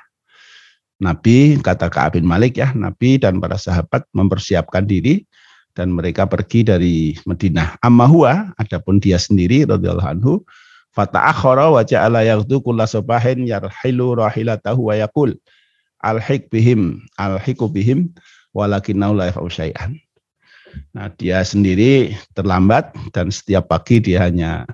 Nabi 1.02 1.58
kata 1.58 1.90
Ka'ab 1.90 2.14
bin 2.14 2.22
Malik 2.22 2.62
ya, 2.62 2.70
Nabi 2.78 3.18
dan 3.18 3.42
para 3.42 3.58
sahabat 3.58 4.06
mempersiapkan 4.14 4.86
diri 4.86 5.26
dan 5.74 5.90
mereka 5.90 6.30
pergi 6.30 6.62
dari 6.62 7.18
Madinah. 7.26 7.82
Amma 7.82 8.06
huwa 8.06 8.54
adapun 8.62 9.02
dia 9.02 9.18
sendiri 9.18 9.66
radhiyallahu 9.66 10.10
anhu 10.14 10.32
fata'akhara 10.94 11.74
wa 11.74 11.82
ja'ala 11.82 12.22
yaghdu 12.22 12.62
kulla 12.62 12.86
sabahin 12.86 13.50
yarhilu 13.50 14.14
rahilatahu 14.14 14.92
wa 14.92 14.94
yaqul 14.94 15.34
alhiq 16.06 16.46
bihim 16.54 17.02
alhiqu 17.18 17.66
bihim 17.66 18.14
la 18.54 18.78
syai'an. 19.48 19.96
Nah, 20.96 21.12
dia 21.20 21.44
sendiri 21.44 22.16
terlambat 22.32 22.92
dan 23.12 23.28
setiap 23.28 23.68
pagi 23.68 24.00
dia 24.00 24.24
hanya 24.28 24.64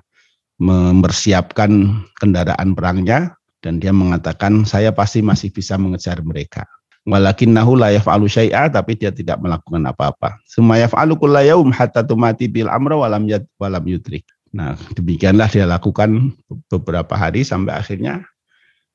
mempersiapkan 0.59 2.03
kendaraan 2.19 2.75
perangnya 2.75 3.38
dan 3.59 3.79
dia 3.79 3.91
mengatakan 3.91 4.63
saya 4.63 4.91
pasti 4.95 5.19
masih 5.19 5.51
bisa 5.51 5.75
mengejar 5.75 6.19
mereka. 6.23 6.63
Walakin 7.07 7.55
nahu 7.55 7.79
la 7.79 7.95
yaf'alu 7.95 8.27
syai'a 8.27 8.67
tapi 8.69 8.99
dia 8.99 9.09
tidak 9.09 9.39
melakukan 9.39 9.81
apa-apa. 9.87 10.35
Summa 10.45 10.77
yaf'alu 10.77 11.15
kulla 11.15 11.41
yaum 11.47 11.71
hatta 11.71 12.03
tumati 12.03 12.51
bil 12.51 12.67
amra 12.67 12.99
walam 12.99 13.25
yad 13.25 13.47
walam 13.55 13.81
yudrik. 13.87 14.27
Nah, 14.51 14.75
demikianlah 14.97 15.47
dia 15.49 15.65
lakukan 15.69 16.33
beberapa 16.69 17.13
hari 17.13 17.45
sampai 17.45 17.77
akhirnya 17.77 18.25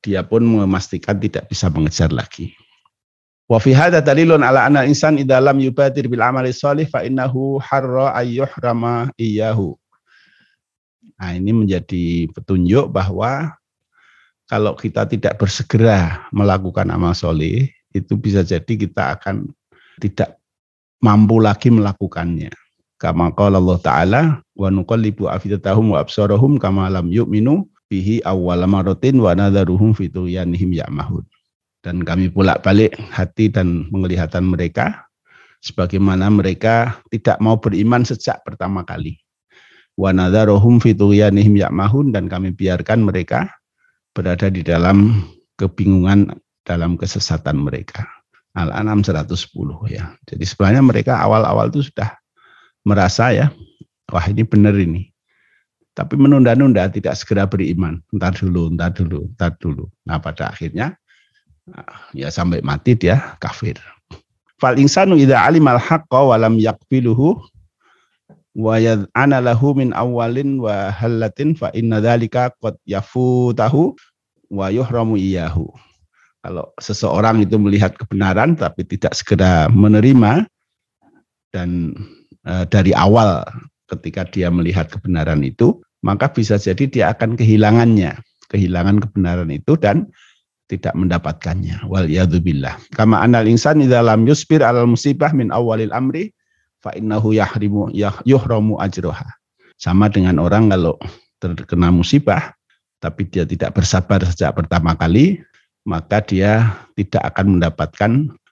dia 0.03 0.21
pun 0.21 0.45
memastikan 0.45 1.17
tidak 1.17 1.49
bisa 1.49 1.71
mengejar 1.71 2.13
lagi. 2.13 2.53
Wa 3.45 3.61
fi 3.61 3.77
hadha 3.77 4.01
dalilun 4.01 4.41
ala 4.41 4.65
anna 4.65 4.85
insan 4.85 5.21
idza 5.21 5.37
lam 5.37 5.57
yubadir 5.61 6.09
bil 6.09 6.21
amali 6.21 6.49
shalih 6.49 6.89
fa 6.89 7.05
innahu 7.05 7.61
harra 7.61 8.13
ayyuhrama 8.17 9.13
iyyahu. 9.17 9.77
Nah, 11.15 11.31
ini 11.31 11.51
menjadi 11.55 12.27
petunjuk 12.35 12.91
bahwa 12.91 13.55
kalau 14.45 14.77
kita 14.77 15.09
tidak 15.09 15.41
bersegera 15.41 16.29
melakukan 16.29 16.89
amal 16.93 17.17
soleh, 17.17 17.69
itu 17.95 18.13
bisa 18.19 18.45
jadi 18.45 18.73
kita 18.77 19.17
akan 19.19 19.49
tidak 19.97 20.37
mampu 21.01 21.41
lagi 21.41 21.73
melakukannya. 21.73 22.53
Kama 22.95 23.33
qala 23.35 23.59
Allah 23.59 23.79
Ta'ala, 23.81 24.21
wa 24.55 24.69
nuqallibu 24.71 25.27
afidatahum 25.27 25.93
wa 25.93 25.99
absarahum 25.99 26.55
kama 26.61 26.87
lam 26.87 27.11
yu'minu 27.11 27.67
bihi 27.91 28.23
awwala 28.23 28.65
maratin 28.65 29.19
wa 29.19 29.35
nadharuhum 29.35 29.93
fi 29.93 30.09
ya'mahun 30.09 31.25
dan 31.85 32.01
kami 32.01 32.33
pulak 32.33 32.65
balik 32.65 32.97
hati 33.13 33.53
dan 33.53 33.85
penglihatan 33.93 34.49
mereka 34.49 35.05
sebagaimana 35.61 36.33
mereka 36.33 36.97
tidak 37.13 37.37
mau 37.37 37.61
beriman 37.61 38.01
sejak 38.01 38.41
pertama 38.41 38.81
kali. 38.81 39.21
Wa 39.93 40.09
nadharuhum 40.09 40.81
fi 40.81 40.97
tughyanihim 40.97 41.61
ya'mahun 41.61 42.09
dan 42.09 42.25
kami 42.25 42.57
biarkan 42.57 43.05
mereka 43.05 43.53
berada 44.15 44.47
di 44.47 44.63
dalam 44.63 45.27
kebingungan 45.59 46.31
dalam 46.63 46.95
kesesatan 46.95 47.61
mereka. 47.61 48.07
Al-An'am 48.55 49.03
110 49.03 49.35
ya. 49.91 50.15
Jadi 50.31 50.43
sebenarnya 50.47 50.79
mereka 50.79 51.19
awal-awal 51.19 51.67
itu 51.69 51.91
sudah 51.91 52.15
merasa 52.87 53.35
ya, 53.35 53.51
wah 54.09 54.23
ini 54.25 54.47
benar 54.47 54.73
ini. 54.79 55.11
Tapi 55.91 56.15
menunda-nunda 56.15 56.87
tidak 56.87 57.19
segera 57.19 57.43
beriman. 57.43 57.99
Entar 58.15 58.31
dulu, 58.31 58.71
entar 58.71 58.95
dulu, 58.95 59.27
entar 59.27 59.51
dulu. 59.59 59.91
Nah 60.07 60.19
pada 60.23 60.51
akhirnya 60.51 60.95
Nah, 61.65 62.13
ya 62.13 62.29
sampai 62.29 62.61
mati 62.61 62.93
dia 62.93 63.33
kafir. 63.41 63.81
Fal 64.61 64.77
insanu 64.77 65.17
idza 65.17 65.41
alimal 65.41 65.81
haqqa 65.81 66.21
wa 66.21 66.37
lam 66.37 66.61
yaqbiluhu 66.61 67.41
wa 68.55 68.79
yad'ana 68.79 69.43
lahu 69.43 69.75
min 69.75 69.91
awalin 69.91 70.63
wa 70.63 70.89
halatin 70.95 71.53
fa 71.53 71.69
inna 71.75 71.99
dzalika 71.99 72.55
qad 72.63 72.79
yafutahu 72.87 73.93
wa 74.47 74.71
yuhramu 74.71 75.19
iyahu. 75.19 75.67
Kalau 76.39 76.71
seseorang 76.79 77.43
itu 77.43 77.59
melihat 77.59 77.97
kebenaran 77.99 78.55
tapi 78.55 78.87
tidak 78.87 79.17
segera 79.17 79.67
menerima 79.67 80.45
dan 81.51 81.97
e, 82.45 82.53
dari 82.69 82.93
awal 82.93 83.41
ketika 83.89 84.29
dia 84.29 84.53
melihat 84.53 84.87
kebenaran 84.87 85.41
itu, 85.41 85.81
maka 86.05 86.29
bisa 86.29 86.61
jadi 86.61 86.85
dia 86.85 87.05
akan 87.17 87.33
kehilangannya, 87.33 88.21
kehilangan 88.53 89.01
kebenaran 89.09 89.49
itu 89.49 89.73
dan 89.73 90.05
tidak 90.69 90.93
mendapatkannya. 90.93 91.81
Wal 91.89 92.09
yadzubillah. 92.09 92.77
Kama 92.93 93.25
anal 93.25 93.49
insan 93.49 93.81
idza 93.81 94.05
lam 94.05 94.29
yusbir 94.29 94.61
musibah 94.85 95.33
min 95.33 95.49
awalil 95.49 95.93
amri 95.93 96.29
fa 96.85 96.93
innahu 96.93 97.33
yahrimu 97.33 97.89
yuhramu 98.29 98.77
ajroha. 98.77 99.25
Sama 99.81 100.05
dengan 100.05 100.37
orang 100.37 100.69
kalau 100.69 101.01
terkena 101.41 101.89
musibah 101.89 102.53
tapi 103.01 103.25
dia 103.25 103.43
tidak 103.43 103.73
bersabar 103.73 104.21
sejak 104.21 104.53
pertama 104.53 104.93
kali, 104.93 105.41
maka 105.83 106.21
dia 106.21 106.77
tidak 106.93 107.33
akan 107.33 107.57
mendapatkan 107.57 108.11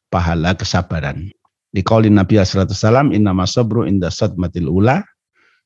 pahala 0.10 0.58
kesabaran. 0.58 1.30
Di 1.74 1.82
qauli 1.82 2.10
Nabi 2.10 2.38
sallallahu 2.38 3.14
inna 3.14 3.34
masabru 3.34 3.86
inda 3.86 4.10
sadmatil 4.10 4.70
ula. 4.70 5.02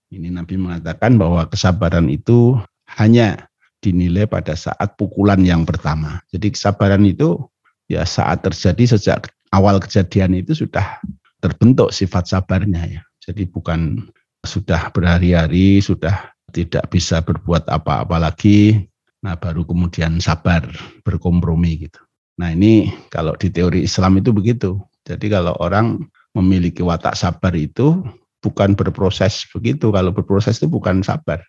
Ini 0.08 0.32
Nabi 0.32 0.56
mengatakan 0.56 1.20
bahwa 1.20 1.44
kesabaran 1.52 2.08
itu 2.08 2.56
hanya 2.96 3.52
dinilai 3.84 4.24
pada 4.24 4.56
saat 4.56 4.96
pukulan 4.96 5.44
yang 5.44 5.68
pertama. 5.68 6.24
Jadi 6.32 6.56
kesabaran 6.56 7.04
itu 7.04 7.44
ya 7.92 8.08
saat 8.08 8.40
terjadi 8.40 8.96
sejak 8.96 9.28
awal 9.52 9.84
kejadian 9.84 10.40
itu 10.40 10.56
sudah 10.56 11.04
terbentuk 11.48 11.96
sifat 11.96 12.28
sabarnya 12.28 12.84
ya. 13.00 13.02
Jadi 13.24 13.48
bukan 13.48 14.04
sudah 14.44 14.92
berhari-hari 14.92 15.80
sudah 15.80 16.36
tidak 16.52 16.92
bisa 16.92 17.24
berbuat 17.24 17.68
apa-apa 17.68 18.20
lagi, 18.20 18.88
nah 19.24 19.36
baru 19.40 19.64
kemudian 19.64 20.20
sabar 20.20 20.64
berkompromi 21.08 21.88
gitu. 21.88 22.00
Nah 22.38 22.52
ini 22.52 22.92
kalau 23.08 23.34
di 23.40 23.48
teori 23.48 23.88
Islam 23.88 24.20
itu 24.20 24.36
begitu. 24.36 24.78
Jadi 25.08 25.32
kalau 25.32 25.56
orang 25.64 26.04
memiliki 26.36 26.84
watak 26.84 27.16
sabar 27.16 27.56
itu 27.56 28.04
bukan 28.44 28.78
berproses 28.78 29.48
begitu. 29.50 29.90
Kalau 29.90 30.14
berproses 30.14 30.62
itu 30.62 30.70
bukan 30.70 31.02
sabar. 31.02 31.42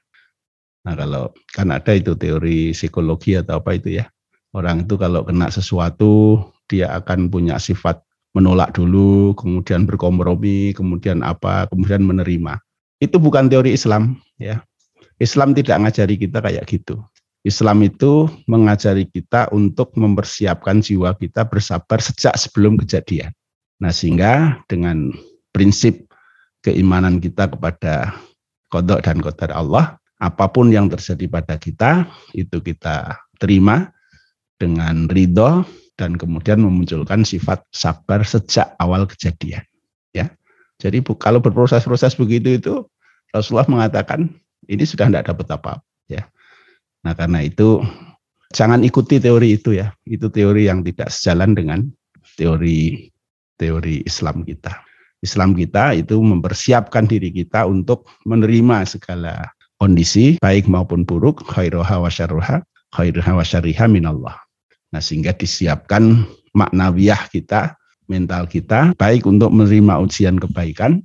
Nah 0.87 0.95
kalau 0.97 1.35
kan 1.53 1.69
ada 1.75 1.93
itu 1.93 2.17
teori 2.17 2.73
psikologi 2.73 3.37
atau 3.37 3.61
apa 3.61 3.77
itu 3.77 4.01
ya. 4.01 4.09
Orang 4.57 4.89
itu 4.89 4.97
kalau 4.97 5.29
kena 5.29 5.53
sesuatu 5.53 6.41
dia 6.65 6.89
akan 6.97 7.29
punya 7.29 7.61
sifat 7.61 8.01
menolak 8.37 8.77
dulu, 8.77 9.33
kemudian 9.35 9.89
berkompromi, 9.89 10.77
kemudian 10.77 11.25
apa, 11.25 11.69
kemudian 11.73 12.05
menerima. 12.05 12.61
Itu 12.99 13.23
bukan 13.23 13.49
teori 13.49 13.73
Islam 13.73 14.19
ya. 14.37 14.61
Islam 15.19 15.55
tidak 15.55 15.83
ngajari 15.83 16.15
kita 16.15 16.39
kayak 16.39 16.65
gitu. 16.71 17.03
Islam 17.47 17.87
itu 17.87 18.27
mengajari 18.51 19.07
kita 19.09 19.51
untuk 19.55 19.95
mempersiapkan 19.95 20.83
jiwa 20.83 21.15
kita 21.15 21.47
bersabar 21.47 21.99
sejak 22.03 22.35
sebelum 22.35 22.79
kejadian. 22.79 23.31
Nah, 23.79 23.95
sehingga 23.95 24.63
dengan 24.67 25.15
prinsip 25.55 26.11
keimanan 26.67 27.23
kita 27.23 27.47
kepada 27.47 28.15
kodok 28.69 29.01
dan 29.07 29.23
kodar 29.23 29.55
Allah, 29.55 29.97
apa 30.19 30.51
pun 30.51 30.75
yang 30.75 30.91
terjadi 30.91 31.31
pada 31.31 31.55
kita 31.57 32.11
itu 32.35 32.59
kita 32.59 33.15
terima 33.39 33.95
dengan 34.59 35.07
ridho 35.07 35.63
dan 35.99 36.15
kemudian 36.15 36.63
memunculkan 36.63 37.27
sifat 37.27 37.67
sabar 37.75 38.23
sejak 38.23 38.73
awal 38.79 39.05
kejadian 39.05 39.67
ya. 40.15 40.31
Jadi 40.79 41.03
kalau 41.19 41.43
berproses-proses 41.43 42.15
begitu 42.15 42.55
itu 42.55 42.75
Rasulullah 43.35 43.67
mengatakan 43.67 44.31
ini 44.71 44.87
sudah 44.87 45.11
tidak 45.11 45.27
dapat 45.35 45.47
apa-apa 45.51 45.73
ya. 46.07 46.23
Nah 47.03 47.19
karena 47.19 47.43
itu 47.43 47.83
jangan 48.55 48.87
ikuti 48.87 49.19
teori 49.19 49.59
itu 49.59 49.75
ya. 49.75 49.91
Itu 50.07 50.31
teori 50.31 50.71
yang 50.71 50.87
tidak 50.87 51.11
sejalan 51.11 51.59
dengan 51.59 51.79
teori 52.39 53.11
teori 53.59 54.07
Islam 54.07 54.47
kita. 54.47 54.87
Islam 55.19 55.59
kita 55.59 55.99
itu 55.99 56.15
mempersiapkan 56.23 57.11
diri 57.11 57.35
kita 57.35 57.67
untuk 57.67 58.07
menerima 58.23 58.87
segala 58.87 59.51
kondisi 59.83 60.39
baik 60.39 60.71
maupun 60.71 61.03
buruk 61.03 61.43
khairuha 61.51 61.99
wa 61.99 62.07
syarruha 62.07 62.63
khairuha 62.95 63.35
wa 63.35 63.43
syarriha 63.43 63.91
minallah. 63.91 64.39
Nah, 64.89 65.05
sehingga 65.05 65.37
disiapkan 65.37 66.25
maknawiyah 66.57 67.29
kita, 67.29 67.77
mental 68.09 68.49
kita 68.49 68.97
baik 68.97 69.29
untuk 69.29 69.53
menerima 69.53 70.01
ujian 70.01 70.41
kebaikan 70.41 71.05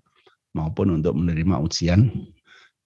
maupun 0.56 1.02
untuk 1.02 1.20
menerima 1.20 1.60
ujian 1.60 2.08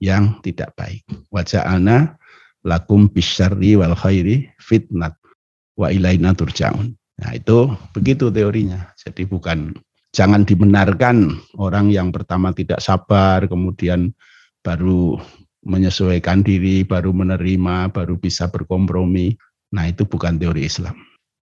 yang 0.01 0.41
tidak 0.41 0.73
baik. 0.73 1.05
Waja'ana 1.29 2.17
lakum 2.65 3.07
bisyarri 3.07 3.77
wal 3.77 3.93
khairi 3.93 4.49
fitnat 4.57 5.13
wa 5.77 5.93
ilaina 5.93 6.33
turja'un. 6.33 6.97
Nah 7.17 7.31
itu 7.33 7.69
begitu 7.93 8.33
teorinya. 8.33 8.89
Jadi 8.97 9.25
bukan 9.25 9.73
jangan 10.13 10.45
dibenarkan 10.45 11.37
orang 11.61 11.93
yang 11.93 12.09
pertama 12.09 12.53
tidak 12.53 12.81
sabar, 12.81 13.45
kemudian 13.45 14.13
baru 14.65 15.21
menyesuaikan 15.65 16.45
diri, 16.45 16.85
baru 16.85 17.11
menerima, 17.13 17.91
baru 17.93 18.17
bisa 18.17 18.47
berkompromi. 18.49 19.35
Nah 19.73 19.91
itu 19.91 20.07
bukan 20.07 20.39
teori 20.39 20.67
Islam. 20.67 20.95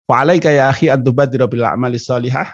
Wa'alaika 0.10 0.50
ya 0.50 0.74
akhi 0.74 0.90
ad-dubadira 0.90 1.46
bil 1.46 1.62
a'mali 1.62 2.02
salihah. 2.02 2.50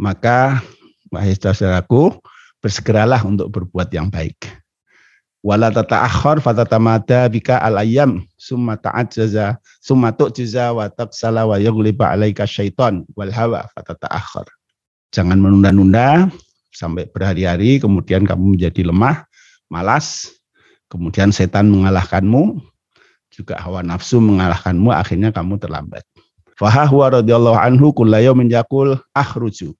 Maka 0.00 0.64
wahai 1.12 1.36
saudaraku, 1.36 2.16
bersegeralah 2.64 3.20
untuk 3.28 3.52
berbuat 3.52 3.92
yang 3.92 4.08
baik. 4.08 4.48
Wala 5.40 5.72
tata'akhir 5.72 6.44
fatatamada 6.44 7.24
bika 7.32 7.60
al-ayyam 7.64 8.24
summa 8.36 8.76
ta'ajjaza 8.76 9.56
summa 9.80 10.12
tu'jiza 10.12 10.68
wa 10.76 10.88
taqsala 10.92 11.48
wa 11.48 11.56
yughliba 11.56 12.12
'alaika 12.12 12.44
syaitan 12.44 13.08
wal 13.16 13.32
hawa 13.32 13.64
fatata'akhir. 13.72 14.48
Jangan 15.16 15.40
menunda-nunda 15.40 16.28
sampai 16.72 17.08
berhari-hari 17.08 17.80
kemudian 17.80 18.28
kamu 18.28 18.56
menjadi 18.56 18.84
lemah, 18.92 19.24
malas, 19.72 20.28
kemudian 20.92 21.32
setan 21.32 21.72
mengalahkanmu, 21.72 22.60
juga 23.30 23.56
hawa 23.62 23.80
nafsu 23.86 24.18
mengalahkanmu, 24.18 24.90
akhirnya 24.90 25.30
kamu 25.30 25.56
terlambat. 25.56 26.02
Fahahuwa 26.58 27.22
radhiyallahu 27.22 27.56
anhu 27.56 27.94
kullayo 27.96 28.36
menjakul 28.36 29.00
akhruju 29.16 29.72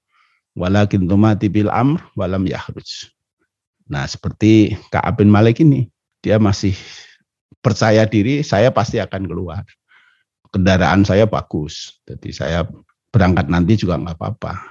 walakin 0.56 1.04
tumati 1.04 1.52
bil 1.52 1.68
amr 1.68 2.00
walam 2.16 2.48
yahruj. 2.48 3.10
Nah, 3.90 4.06
seperti 4.06 4.78
Ka'ab 4.88 5.18
bin 5.18 5.28
Malik 5.28 5.60
ini, 5.60 5.90
dia 6.22 6.38
masih 6.38 6.78
percaya 7.58 8.06
diri, 8.06 8.40
saya 8.46 8.70
pasti 8.70 9.02
akan 9.02 9.26
keluar. 9.26 9.66
Kendaraan 10.50 11.02
saya 11.06 11.26
bagus, 11.26 11.98
jadi 12.06 12.30
saya 12.30 12.60
berangkat 13.10 13.50
nanti 13.50 13.74
juga 13.78 13.98
nggak 13.98 14.18
apa-apa. 14.18 14.62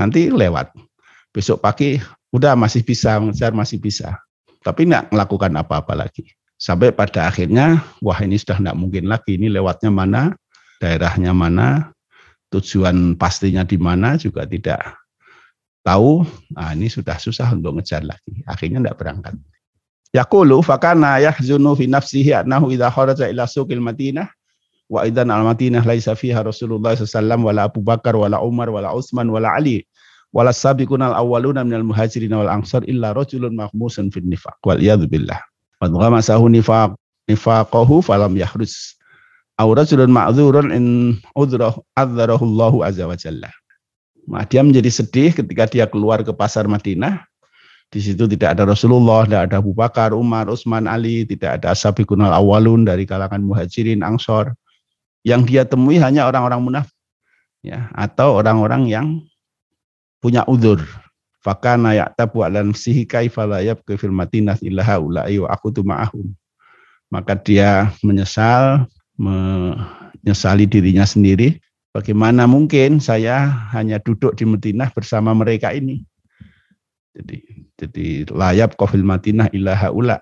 Nanti 0.00 0.32
lewat. 0.32 0.72
Besok 1.30 1.60
pagi 1.60 2.00
udah 2.32 2.56
masih 2.56 2.82
bisa, 2.82 3.20
masih 3.52 3.78
bisa. 3.78 4.16
Tapi 4.60 4.88
nggak 4.88 5.12
melakukan 5.12 5.52
apa-apa 5.56 5.94
lagi. 5.94 6.32
Sampai 6.60 6.92
pada 6.92 7.24
akhirnya, 7.24 7.80
wah 8.04 8.20
ini 8.20 8.36
sudah 8.36 8.60
nggak 8.60 8.76
mungkin 8.76 9.08
lagi, 9.08 9.40
ini 9.40 9.48
lewatnya 9.48 9.88
mana, 9.88 10.36
daerahnya 10.76 11.32
mana, 11.32 11.88
tujuan 12.52 13.16
pastinya 13.16 13.64
di 13.64 13.80
mana? 13.80 14.20
Juga 14.20 14.44
tidak 14.44 15.00
tahu, 15.80 16.28
nah 16.52 16.76
ini 16.76 16.92
sudah 16.92 17.16
susah 17.16 17.56
untuk 17.56 17.80
ngejar 17.80 18.04
lagi. 18.04 18.44
Akhirnya 18.44 18.84
tidak 18.84 19.00
berangkat. 19.00 19.40
Yaqulu 20.12 20.60
fakana 20.60 21.22
yahzunu 21.22 21.78
fi 21.80 21.88
nafsihi 21.88 22.44
annahu 22.44 22.74
idza 22.74 22.92
kharaja 22.92 23.24
ila 23.30 23.46
suqil 23.46 23.80
Madinah 23.80 24.28
wa 24.90 25.06
idan 25.06 25.30
al 25.30 25.46
Madinah 25.46 25.86
laisa 25.86 26.18
fiha 26.18 26.42
Rasulullah 26.42 26.98
sallallahu 26.98 27.46
wala 27.46 27.70
Abu 27.70 27.80
Bakar 27.80 28.18
wala 28.18 28.42
Umar 28.42 28.68
wala 28.74 28.90
Utsman 28.90 29.30
wala 29.30 29.54
Ali 29.54 29.86
wala 30.34 30.50
sabiqun 30.50 30.98
al 30.98 31.14
awwaluna 31.14 31.62
minal 31.62 31.86
muhajirin 31.86 32.34
wal 32.34 32.50
ansar 32.50 32.82
illa 32.90 33.14
rajulun 33.14 33.54
mahmusun 33.54 34.10
fin 34.10 34.26
nifaq. 34.26 34.58
Wal 34.66 34.82
billah 35.06 35.38
wa 35.80 35.88
ghamasahu 35.88 36.52
nifaq 36.52 36.92
nifaqahu 37.26 38.04
falam 38.04 38.36
yahrus 38.36 39.00
aw 39.56 39.68
rajulun 39.72 40.12
ma'dzurun 40.12 40.68
in 40.70 41.16
udrahu 41.32 41.80
adzarahu 41.96 42.44
Allahu 42.44 42.84
azza 42.84 43.08
wa 43.08 43.16
jalla 43.16 43.50
Nah, 44.30 44.46
dia 44.46 44.62
menjadi 44.62 44.90
sedih 44.92 45.34
ketika 45.34 45.66
dia 45.66 45.90
keluar 45.90 46.22
ke 46.22 46.30
pasar 46.30 46.70
Madinah. 46.70 47.26
Di 47.90 47.98
situ 47.98 48.30
tidak 48.30 48.54
ada 48.54 48.70
Rasulullah, 48.70 49.26
tidak 49.26 49.50
ada 49.50 49.56
Abu 49.58 49.74
Bakar, 49.74 50.14
Umar, 50.14 50.46
Utsman, 50.46 50.86
Ali, 50.86 51.26
tidak 51.26 51.58
ada 51.58 51.74
Sabiqunal 51.74 52.30
Awalun 52.30 52.86
dari 52.86 53.02
kalangan 53.02 53.42
muhajirin, 53.42 54.06
angsor. 54.06 54.54
Yang 55.26 55.40
dia 55.50 55.62
temui 55.66 55.98
hanya 55.98 56.30
orang-orang 56.30 56.62
munafik. 56.62 56.94
Ya, 57.66 57.90
atau 57.98 58.38
orang-orang 58.38 58.86
yang 58.86 59.06
punya 60.22 60.46
udur. 60.46 60.80
Fakana 61.40 61.96
ya'tabu 61.96 62.44
ala 62.44 62.60
nafsihi 62.60 63.08
kaifa 63.08 63.48
la 63.48 63.64
yabqa 63.64 63.96
fil 63.96 64.12
madinah 64.12 64.60
illa 64.60 64.84
haula'i 64.84 65.40
wa 65.40 65.48
aku 65.48 65.72
ma'ahum. 65.80 66.36
Maka 67.10 67.34
dia 67.34 67.90
menyesal, 68.04 68.86
menyesali 69.16 70.68
dirinya 70.68 71.02
sendiri 71.02 71.58
Bagaimana 71.90 72.46
mungkin 72.46 73.02
saya 73.02 73.66
hanya 73.74 73.98
duduk 73.98 74.38
di 74.38 74.46
Madinah 74.46 74.94
bersama 74.94 75.34
mereka 75.34 75.74
ini? 75.74 76.06
Jadi 77.10 77.42
jadi 77.74 78.30
layap 78.30 78.78
kofil 78.78 79.02
Madinah 79.02 79.50
ilaha 79.50 79.90
ula. 79.90 80.18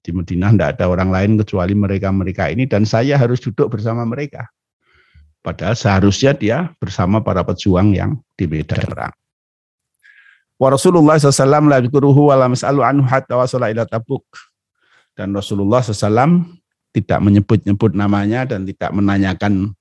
Di 0.00 0.16
Madinah 0.16 0.56
tidak 0.56 0.80
ada 0.80 0.88
orang 0.88 1.12
lain 1.12 1.36
kecuali 1.36 1.76
mereka-mereka 1.76 2.48
ini 2.48 2.64
dan 2.64 2.88
saya 2.88 3.20
harus 3.20 3.36
duduk 3.44 3.68
bersama 3.68 4.08
mereka. 4.08 4.48
Padahal 5.44 5.76
seharusnya 5.76 6.32
dia 6.32 6.72
bersama 6.80 7.20
para 7.20 7.44
pejuang 7.44 7.92
yang 7.92 8.16
di 8.40 8.48
medan 8.48 8.80
perang. 8.80 9.12
Wa 10.60 10.68
Rasulullah 10.68 11.16
SAW 11.16 11.72
la 11.72 11.80
bikuruhu 11.80 12.28
wa 12.28 12.36
la 12.36 12.46
mas'alu 12.52 12.84
anhu 12.84 13.08
hatta 13.08 13.32
wasala 13.40 13.72
ila 13.72 13.88
tabuk. 13.88 14.28
Dan 15.16 15.32
Rasulullah 15.32 15.80
SAW 15.80 16.44
tidak 16.92 17.18
menyebut-nyebut 17.24 17.96
namanya 17.96 18.44
dan 18.44 18.68
tidak 18.68 18.92
menanyakan 18.92 19.72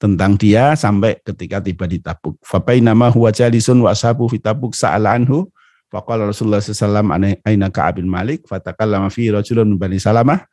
tentang 0.00 0.32
dia 0.40 0.72
sampai 0.72 1.20
ketika 1.20 1.60
tiba 1.60 1.84
di 1.84 2.00
Tabuk. 2.00 2.40
Fapai 2.40 2.80
nama 2.80 3.12
huwa 3.12 3.28
jalisun 3.28 3.84
wa 3.84 3.92
ashabu 3.92 4.24
fi 4.32 4.40
Tabuk 4.40 4.72
sa'ala 4.72 5.12
anhu 5.12 5.48
faqala 5.92 6.32
Rasulullah 6.32 6.64
sallallahu 6.64 7.36
aina 7.44 7.68
Ka'ab 7.68 8.00
bin 8.00 8.08
Malik 8.08 8.48
fatakallama 8.48 9.12
fi 9.12 9.28
rajulun 9.28 9.76
Bani 9.76 10.00
Salamah 10.00 10.48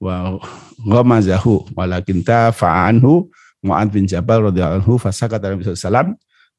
wa 0.00 0.40
ghamazahu 0.80 1.76
walakin 1.76 2.24
tafa'a 2.24 2.88
anhu 2.88 3.28
Mu'ad 3.60 3.92
bin 3.92 4.08
Jabal 4.08 4.48
radhiyallahu 4.48 4.80
anhu 4.80 4.94
fasakata 4.96 5.52
Nabi 5.52 5.68
sallallahu 5.68 6.16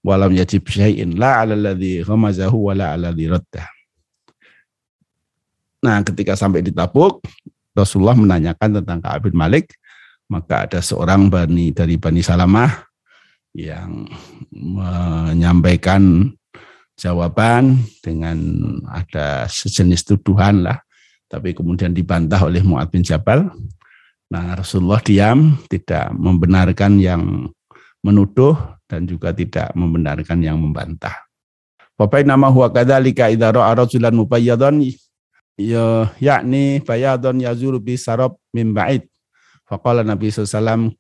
walam 0.08 0.32
yajib 0.32 0.64
syai'in 0.64 1.20
la 1.20 1.44
'ala 1.44 1.52
alladhi 1.60 2.00
ghamazahu 2.00 2.72
wa 2.72 2.74
la 2.74 2.96
'ala. 2.96 3.12
Nah, 5.84 5.98
ketika 6.02 6.40
sampai 6.40 6.64
di 6.64 6.72
Tabuk, 6.72 7.28
Rasulullah 7.76 8.16
menanyakan 8.16 8.82
tentang 8.82 9.04
Ka'ab 9.04 9.30
bin 9.30 9.36
Malik, 9.36 9.76
maka 10.32 10.66
ada 10.66 10.80
seorang 10.80 11.30
bani 11.30 11.70
dari 11.76 12.00
Bani 12.00 12.24
Salamah 12.24 12.72
yang 13.54 14.10
menyampaikan 14.50 16.34
jawaban 16.98 17.78
dengan 18.02 18.38
ada 18.90 19.46
sejenis 19.46 20.08
tuduhan 20.08 20.66
lah, 20.66 20.82
tapi 21.30 21.54
kemudian 21.54 21.94
dibantah 21.94 22.42
oleh 22.42 22.66
Mu'ad 22.66 22.90
bin 22.90 23.06
Jabal. 23.06 23.46
Nah 24.34 24.58
Rasulullah 24.58 25.00
diam, 25.06 25.62
tidak 25.70 26.10
membenarkan 26.18 26.98
yang 26.98 27.54
menuduh 28.02 28.77
dan 28.88 29.04
juga 29.04 29.36
tidak 29.36 29.72
membenarkan 29.76 30.40
yang 30.42 30.58
membantah. 30.58 31.14
Bapak 32.00 32.24
nama 32.24 32.48
huwa 32.48 32.72
kadzalika 32.72 33.28
idza 33.28 33.52
ra'a 33.52 33.84
rajulan 33.84 34.14
mubayyadhan 34.16 34.80
ya 35.60 36.10
yakni 36.18 36.80
bayadun 36.82 37.42
yazulu 37.42 37.82
bi 37.82 38.00
sarab 38.00 38.38
min 38.54 38.72
ba'id 38.72 39.06
Faqala 39.68 40.00
Nabi 40.00 40.32
SAW, 40.32 40.96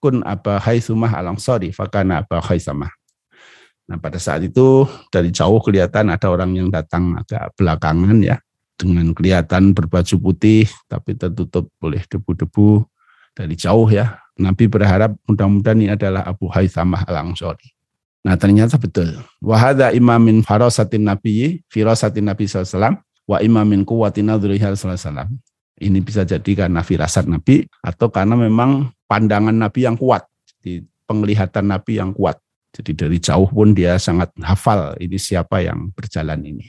kun 0.00 0.24
Aba 0.24 0.56
Haithumah 0.56 1.20
al-Ansari, 1.20 1.68
fakana 1.68 2.24
Aba 2.24 2.40
Haithumah. 2.40 2.88
Nah 3.92 4.00
pada 4.00 4.16
saat 4.16 4.40
itu 4.40 4.88
dari 5.12 5.28
jauh 5.28 5.60
kelihatan 5.60 6.08
ada 6.08 6.32
orang 6.32 6.56
yang 6.56 6.72
datang 6.72 7.20
agak 7.20 7.52
belakangan 7.60 8.16
ya, 8.24 8.40
dengan 8.80 9.12
kelihatan 9.12 9.76
berbaju 9.76 10.16
putih 10.16 10.64
tapi 10.88 11.12
tertutup 11.12 11.68
oleh 11.84 12.00
debu-debu 12.08 12.88
dari 13.36 13.52
jauh 13.52 13.84
ya. 13.92 14.16
Nabi 14.40 14.64
berharap 14.66 15.12
mudah-mudahan 15.28 15.76
ini 15.76 15.92
adalah 15.92 16.24
Abu 16.24 16.48
Haithamah 16.48 17.04
al-Ansari. 17.04 17.76
Nah 18.24 18.36
ternyata 18.40 18.80
betul. 18.80 19.20
Wahada 19.40 19.92
imamin 19.92 20.40
farasatin 20.40 21.04
nabi, 21.04 21.60
firasatin 21.68 22.24
nabi 22.24 22.48
SAW, 22.48 23.00
wa 23.28 23.36
imamin 23.40 23.84
kuwatina 23.84 24.40
dhurihal 24.40 24.76
SAW. 24.76 25.28
Ini 25.80 25.98
bisa 26.04 26.28
jadi 26.28 26.52
karena 26.52 26.84
firasat 26.84 27.24
Nabi 27.24 27.64
atau 27.80 28.12
karena 28.12 28.36
memang 28.36 28.92
pandangan 29.08 29.56
Nabi 29.56 29.88
yang 29.88 29.96
kuat, 29.96 30.28
di 30.60 30.84
penglihatan 31.08 31.72
Nabi 31.72 31.96
yang 31.96 32.12
kuat. 32.12 32.36
Jadi 32.76 32.92
dari 32.92 33.16
jauh 33.16 33.48
pun 33.48 33.72
dia 33.72 33.96
sangat 33.96 34.28
hafal 34.44 34.94
ini 35.00 35.16
siapa 35.16 35.64
yang 35.64 35.88
berjalan 35.96 36.38
ini. 36.44 36.68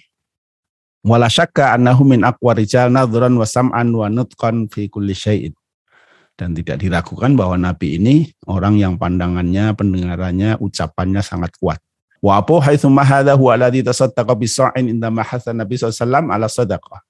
Wala 1.03 1.27
syakka 1.27 1.75
annahu 1.75 2.07
min 2.07 2.23
aqwa 2.23 2.55
rijal 2.55 2.87
nadhran 2.87 3.35
wa 3.35 3.43
sam'an 3.43 3.91
wa 3.91 4.07
nutqan 4.07 4.71
fi 4.71 4.87
kulli 4.87 5.11
syai'in. 5.11 5.53
Dan 6.41 6.57
tidak 6.57 6.81
diragukan 6.81 7.37
bahwa 7.37 7.53
Nabi 7.53 8.01
ini 8.01 8.33
orang 8.49 8.73
yang 8.81 8.97
pandangannya, 8.97 9.77
pendengarannya, 9.77 10.57
ucapannya 10.57 11.21
sangat 11.21 11.53
kuat. 11.61 11.77
Wa 12.17 12.41
abu 12.41 12.57
haitsumma 12.57 13.05
hadha 13.05 13.37
huwa 13.37 13.53
alladhi 13.53 13.85
tasaddaqa 13.85 14.33
bi 14.33 14.49
sa'in 14.49 14.89
inda 14.89 15.13
mahatha 15.13 15.53
Nabi 15.53 15.77
SAW 15.77 16.33
ala 16.33 16.49
sadaqah. 16.49 17.05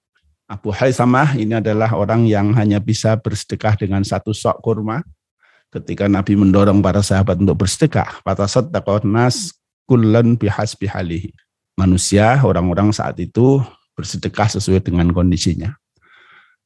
Abu 0.51 0.67
Haysamah 0.75 1.39
ini 1.39 1.63
adalah 1.63 1.95
orang 1.95 2.27
yang 2.27 2.51
hanya 2.59 2.83
bisa 2.83 3.15
bersedekah 3.15 3.79
dengan 3.79 4.03
satu 4.03 4.35
sok 4.35 4.59
kurma. 4.59 4.99
Ketika 5.71 6.11
Nabi 6.11 6.35
mendorong 6.35 6.83
para 6.83 6.99
sahabat 6.99 7.39
untuk 7.39 7.63
bersedekah, 7.63 8.19
patasat 8.27 8.67
nas 9.07 9.55
kullan 9.87 10.35
bihas 10.35 10.75
bihalihi. 10.75 11.31
Manusia, 11.79 12.35
orang-orang 12.43 12.91
saat 12.91 13.15
itu 13.23 13.63
bersedekah 13.95 14.51
sesuai 14.51 14.83
dengan 14.83 15.07
kondisinya. 15.15 15.71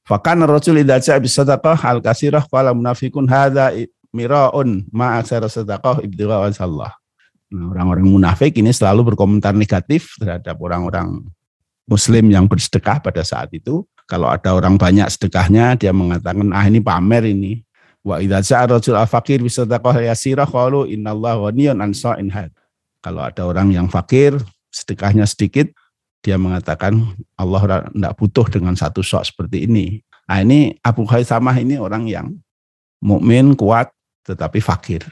Fakan 0.06 0.46
rajul 0.46 0.86
idza 0.86 1.02
ja'a 1.02 1.18
bisadaqah 1.18 1.82
al 1.82 1.98
kasirah 1.98 2.46
qala 2.46 2.78
munafiqun 2.78 3.26
hadza 3.26 3.74
miraun 4.14 4.86
ma'aksara 4.94 5.50
sedekah 5.50 6.00
ibtigha 6.06 6.46
Allah. 6.46 6.94
Nah, 7.50 7.74
orang-orang 7.74 8.06
munafik 8.06 8.54
ini 8.62 8.70
selalu 8.70 9.14
berkomentar 9.14 9.58
negatif 9.58 10.14
terhadap 10.22 10.62
orang-orang 10.62 11.26
muslim 11.90 12.30
yang 12.30 12.46
bersedekah 12.46 13.02
pada 13.02 13.26
saat 13.26 13.50
itu. 13.54 13.82
Kalau 14.06 14.30
ada 14.30 14.54
orang 14.54 14.78
banyak 14.78 15.10
sedekahnya, 15.10 15.74
dia 15.74 15.90
mengatakan, 15.90 16.54
ah 16.54 16.66
ini 16.70 16.78
pamer 16.78 17.26
ini. 17.26 17.66
Wa 18.06 18.22
idza 18.22 18.46
ja'a 18.46 18.78
rajul 18.78 18.94
al-faqir 18.94 19.42
bi 19.42 19.50
sadaqah 19.50 20.06
yasirah 20.06 20.46
qalu 20.46 20.86
innallaha 20.94 21.50
ghaniyun 21.50 21.82
an 21.82 21.98
sa'in 21.98 22.30
had. 22.30 22.54
Kalau 23.02 23.26
ada 23.26 23.46
orang 23.46 23.74
yang 23.74 23.90
fakir, 23.90 24.38
sedekahnya 24.70 25.26
sedikit, 25.26 25.74
dia 26.26 26.42
mengatakan 26.42 26.98
Allah 27.38 27.86
tidak 27.94 28.14
butuh 28.18 28.50
dengan 28.50 28.74
satu 28.74 29.06
sok 29.06 29.30
seperti 29.30 29.70
ini. 29.70 30.02
Nah 30.26 30.42
ini 30.42 30.74
Abu 30.82 31.06
Khaisamah 31.06 31.54
ini 31.62 31.78
orang 31.78 32.10
yang 32.10 32.34
mukmin 32.98 33.54
kuat 33.54 33.94
tetapi 34.26 34.58
fakir. 34.58 35.06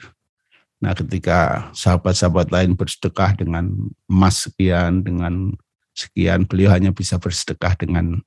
Nah, 0.84 0.92
ketika 0.92 1.72
sahabat-sahabat 1.72 2.52
lain 2.52 2.76
bersedekah 2.76 3.40
dengan 3.40 3.72
emas 4.04 4.44
sekian, 4.44 5.00
dengan 5.00 5.56
sekian, 5.96 6.44
beliau 6.44 6.76
hanya 6.76 6.92
bisa 6.92 7.16
bersedekah 7.16 7.80
dengan 7.80 8.20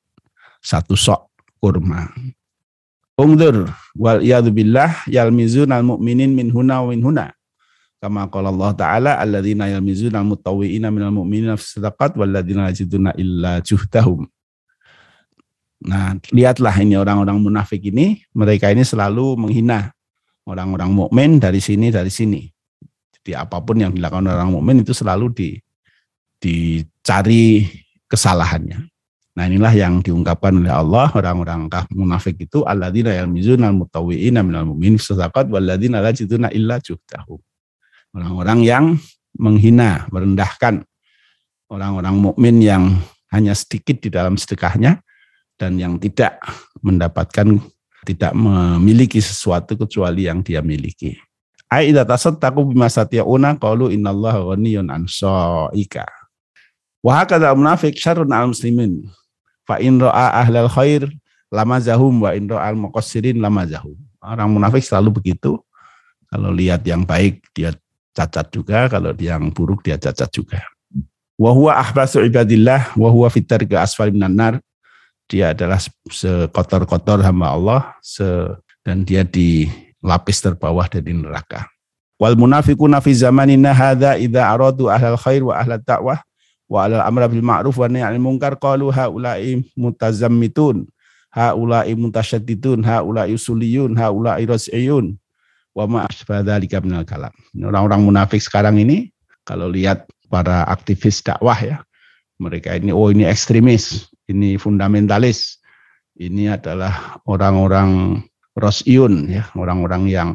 satu 0.64 0.96
sok 0.96 1.28
kurma. 1.60 2.08
Ungdur 3.20 3.68
wal 3.92 4.24
billah 4.48 5.04
yalmizun 5.04 5.68
al 5.68 5.84
mu'minin 5.84 6.32
min 6.32 6.48
huna 6.48 6.80
min 6.88 7.04
huna. 7.04 7.35
Kama 7.96 8.28
qala 8.28 8.52
Allah 8.52 8.70
Ta'ala 8.76 9.12
alladzina 9.16 9.72
yalmizun 9.72 10.12
al 10.12 10.28
mutawwi'ina 10.28 10.92
minal 10.92 11.16
mu'minina 11.16 11.56
fi 11.56 11.80
sadaqat 11.80 12.14
walladzina 12.20 12.68
yajiduna 12.68 13.16
illa 13.16 13.64
juhdahum. 13.64 14.28
Nah, 15.86 16.16
lihatlah 16.32 16.72
ini 16.80 16.96
orang-orang 16.96 17.40
munafik 17.40 17.84
ini, 17.88 18.20
mereka 18.36 18.68
ini 18.72 18.84
selalu 18.84 19.36
menghina 19.36 19.92
orang-orang 20.48 20.90
mukmin 20.92 21.40
dari 21.40 21.60
sini 21.60 21.88
dari 21.92 22.08
sini. 22.08 22.48
Jadi 23.16 23.36
apa 23.36 23.58
pun 23.60 23.80
yang 23.80 23.92
dilakukan 23.92 24.28
orang 24.28 24.54
mukmin 24.54 24.86
itu 24.86 24.94
selalu 24.94 25.32
di 25.34 25.48
dicari 26.36 27.66
kesalahannya. 28.06 28.86
Nah 29.36 29.44
inilah 29.44 29.72
yang 29.76 30.00
diungkapkan 30.00 30.56
oleh 30.56 30.72
Allah 30.72 31.12
orang-orang 31.12 31.68
munafik 31.92 32.40
itu 32.40 32.64
alladzina 32.64 33.12
yalmizuna 33.12 33.68
al-mutawwi'ina 33.68 34.40
minal 34.40 34.64
mu'minin 34.72 34.96
sadaqat 34.96 35.52
walladzina 35.52 36.00
la 36.00 36.10
illa 36.56 36.80
juhdahu. 36.80 37.36
Orang-orang 38.16 38.64
yang 38.64 38.84
menghina, 39.36 40.08
merendahkan 40.08 40.80
orang-orang 41.68 42.16
mukmin 42.16 42.64
yang 42.64 42.96
hanya 43.28 43.52
sedikit 43.52 44.00
di 44.00 44.08
dalam 44.08 44.40
sedekahnya 44.40 45.04
dan 45.60 45.76
yang 45.76 46.00
tidak 46.00 46.40
mendapatkan 46.80 47.60
tidak 48.08 48.32
memiliki 48.32 49.20
sesuatu 49.20 49.76
kecuali 49.76 50.24
yang 50.30 50.40
dia 50.40 50.64
miliki. 50.64 51.20
Ai 51.66 51.90
idza 51.90 52.06
tasaddaqu 52.06 52.72
bima 52.72 52.86
satiyuna 52.86 53.58
qalu 53.58 53.90
innallaha 53.92 54.54
ghaniyun 54.54 54.86
an 54.88 55.10
sa'ika. 55.10 56.06
Wa 57.02 57.20
hakadha 57.20 57.52
munafiq 57.52 57.98
syarrun 57.98 58.30
al 58.30 58.54
muslimin. 58.54 59.10
Fa 59.66 59.82
in 59.82 59.98
ra'a 59.98 60.46
ahlal 60.46 60.70
khair 60.70 61.10
lamazahum 61.50 62.22
wa 62.22 62.30
in 62.32 62.46
ra'al 62.46 62.78
muqassirin 62.78 63.42
lamazahum. 63.42 63.98
Orang 64.22 64.54
munafik 64.54 64.86
selalu 64.86 65.18
begitu. 65.18 65.58
Kalau 66.30 66.54
lihat 66.54 66.86
yang 66.86 67.02
baik 67.02 67.42
dia 67.50 67.74
cacat 68.16 68.48
juga, 68.48 68.88
kalau 68.88 69.12
yang 69.20 69.52
buruk 69.52 69.84
dia 69.84 70.00
cacat 70.00 70.32
juga. 70.32 70.64
Wa 71.36 71.52
huwa 71.52 71.76
ahbasu 71.76 72.24
ibadillah 72.24 72.96
wa 72.96 73.12
huwa 73.12 73.28
fitar 73.28 73.60
ke 73.68 73.76
asfal 73.76 74.08
nar 74.08 74.56
dia 75.28 75.52
adalah 75.52 75.76
sekotor-kotor 76.08 77.20
hamba 77.20 77.52
Allah 77.52 77.80
se, 78.00 78.24
dan 78.80 79.04
dia 79.04 79.20
di 79.20 79.68
lapis 80.00 80.40
terbawah 80.40 80.88
dari 80.88 81.12
neraka. 81.12 81.68
Wal 82.16 82.38
munafiquna 82.38 83.04
fi 83.04 83.12
zamanina 83.12 83.76
hadza 83.76 84.16
idza 84.16 84.48
aradu 84.48 84.88
ahlal 84.88 85.20
khair 85.20 85.44
wa 85.44 85.60
ahlat 85.60 85.84
ta'wah 85.84 86.24
wa 86.66 86.78
alal 86.88 87.04
amra 87.04 87.28
bil 87.28 87.44
ma'ruf 87.44 87.76
wa 87.76 87.86
nahy 87.90 88.02
anil 88.06 88.24
munkar 88.24 88.56
qalu 88.56 88.88
haula'i 88.88 89.60
mutazammitun 89.76 90.88
haula'i 91.28 91.92
mutasyaddidun 91.92 92.80
haula'i 92.80 93.36
usuliyun 93.36 93.92
haula'i 93.94 94.48
ras'iyun 94.48 95.14
wa 95.76 95.84
ma 95.84 96.08
minal 96.80 97.04
kalam. 97.04 97.34
Orang-orang 97.60 98.00
munafik 98.08 98.40
sekarang 98.40 98.80
ini 98.80 99.12
kalau 99.44 99.68
lihat 99.68 100.08
para 100.32 100.64
aktivis 100.72 101.20
dakwah 101.20 101.60
ya, 101.60 101.76
mereka 102.40 102.72
ini 102.72 102.90
oh 102.90 103.12
ini 103.12 103.28
ekstremis, 103.28 104.08
ini 104.26 104.56
fundamentalis, 104.56 105.60
ini 106.16 106.48
adalah 106.48 107.20
orang-orang 107.28 108.24
Rosiyun, 108.56 109.28
ya, 109.28 109.44
orang-orang 109.52 110.08
yang 110.08 110.30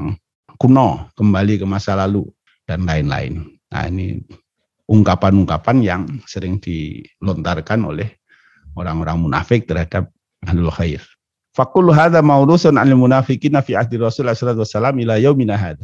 kuno, 0.62 1.10
kembali 1.18 1.58
ke 1.58 1.66
masa 1.66 1.98
lalu, 1.98 2.22
dan 2.70 2.86
lain-lain. 2.86 3.58
Nah 3.74 3.84
ini 3.90 4.22
ungkapan-ungkapan 4.86 5.78
yang 5.82 6.02
sering 6.30 6.62
dilontarkan 6.62 7.82
oleh 7.82 8.22
orang-orang 8.78 9.18
munafik 9.26 9.66
terhadap 9.66 10.14
ahlul 10.46 10.70
khair. 10.70 11.02
Fakul 11.52 11.92
hadha 11.92 12.24
maurusun 12.24 12.80
anil 12.80 12.96
munafikin 12.96 13.60
fi 13.60 13.76
ahdi 13.76 14.00
Rasul 14.00 14.32
sallallahu 14.32 14.64
alaihi 14.64 15.04
ila 15.04 15.16
yaumina 15.20 15.60
hadha. 15.60 15.84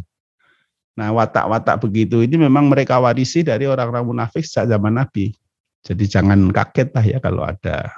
Nah, 0.98 1.14
watak-watak 1.14 1.78
begitu 1.84 2.26
ini 2.26 2.42
memang 2.42 2.74
mereka 2.74 2.98
warisi 2.98 3.46
dari 3.46 3.70
orang-orang 3.70 4.18
munafik 4.18 4.42
sejak 4.42 4.74
zaman 4.74 4.98
Nabi. 4.98 5.30
Jadi 5.86 6.04
jangan 6.10 6.50
kaget 6.50 6.90
lah 6.96 7.06
ya 7.06 7.18
kalau 7.22 7.46
ada 7.46 7.94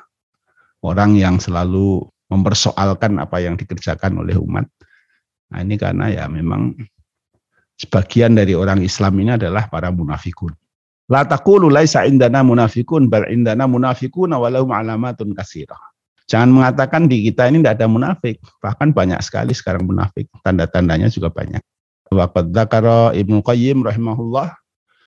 orang 0.83 1.15
yang 1.15 1.39
selalu 1.39 2.03
mempersoalkan 2.27 3.17
apa 3.23 3.39
yang 3.39 3.55
dikerjakan 3.55 4.19
oleh 4.19 4.35
umat. 4.35 4.67
Nah 5.49 5.63
ini 5.63 5.79
karena 5.79 6.11
ya 6.11 6.29
memang 6.29 6.77
sebagian 7.79 8.37
dari 8.37 8.53
orang 8.53 8.83
Islam 8.83 9.17
ini 9.23 9.39
adalah 9.39 9.71
para 9.71 9.89
munafikun. 9.89 10.53
La 11.09 11.25
taqulu 11.25 11.73
laisa 11.73 12.05
indana 12.05 12.45
munafikun 12.45 13.09
bal 13.09 13.25
indana 13.33 13.65
munafikuna 13.65 14.37
walau 14.37 14.69
alamatun 14.69 15.33
kasirah. 15.33 15.88
Jangan 16.29 16.53
mengatakan 16.53 17.09
di 17.09 17.25
kita 17.25 17.49
ini 17.49 17.65
tidak 17.65 17.81
ada 17.81 17.89
munafik, 17.89 18.37
bahkan 18.61 18.93
banyak 18.93 19.17
sekali 19.25 19.49
sekarang 19.57 19.89
munafik. 19.89 20.29
Tanda-tandanya 20.45 21.09
juga 21.09 21.33
banyak. 21.33 21.57
Waqad 22.13 22.53
dzakara 22.53 23.17
Ibnu 23.17 23.41
Qayyim 23.41 23.81
rahimahullah 23.81 24.53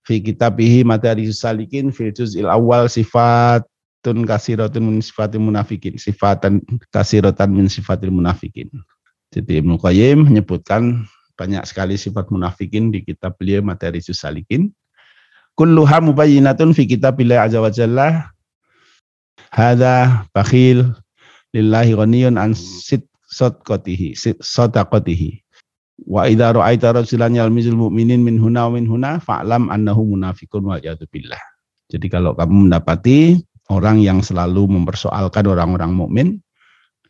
fi 0.02 0.18
kitabihi 0.18 0.82
Madarijus 0.82 1.42
Salikin 1.42 1.94
fil 1.94 2.10
juz'il 2.10 2.50
awal 2.50 2.90
sifatun 2.90 4.26
kasiratun 4.26 4.82
min 4.82 4.98
sifatil 4.98 5.42
munafikin 5.42 5.94
sifatan 5.94 6.58
kasiratan 6.90 7.54
min 7.54 7.70
sifatil 7.70 8.10
munafikin. 8.10 8.66
Jadi 9.30 9.62
Ibnu 9.62 9.78
Qayyim 9.78 10.26
menyebutkan 10.26 11.06
banyak 11.38 11.62
sekali 11.66 11.94
sifat 11.94 12.34
munafikin 12.34 12.90
di 12.90 13.06
kitab 13.06 13.38
beliau 13.38 13.62
Madarijus 13.62 14.22
Salikin. 14.22 14.74
Kulluha 15.54 16.02
mubayyinatun 16.02 16.74
fi 16.74 16.86
kitabillah 16.86 17.46
azza 17.46 17.62
wa 17.62 17.70
jalla. 17.70 18.08
Hadza 19.52 20.26
bakhil 20.32 20.96
lillahi 21.52 21.92
ghaniyun 21.96 22.36
an 22.40 22.56
sit 22.56 23.04
sadaqatihi 23.32 24.16
sadaqatihi 24.40 25.42
Wa 26.02 26.26
idza 26.26 26.50
ra'aita 26.50 26.98
rajulan 26.98 27.36
yalmizul 27.36 27.78
mu'minin 27.78 28.26
min 28.26 28.40
huna 28.42 28.66
min 28.72 28.90
huna 28.90 29.22
fa'lam 29.22 29.70
annahu 29.70 30.16
munafiqun 30.16 30.66
wa 30.66 30.80
billah. 30.82 31.42
Jadi 31.92 32.06
kalau 32.10 32.34
kamu 32.34 32.66
mendapati 32.66 33.38
orang 33.70 34.02
yang 34.02 34.18
selalu 34.24 34.66
mempersoalkan 34.66 35.46
orang-orang 35.46 35.92
mukmin 35.94 36.28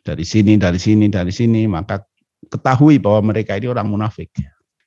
dari 0.04 0.26
sini 0.26 0.58
dari 0.60 0.76
sini 0.76 1.08
dari 1.08 1.32
sini 1.32 1.64
maka 1.70 2.04
ketahui 2.50 3.00
bahwa 3.00 3.32
mereka 3.32 3.56
ini 3.56 3.70
orang 3.70 3.88
munafik. 3.88 4.28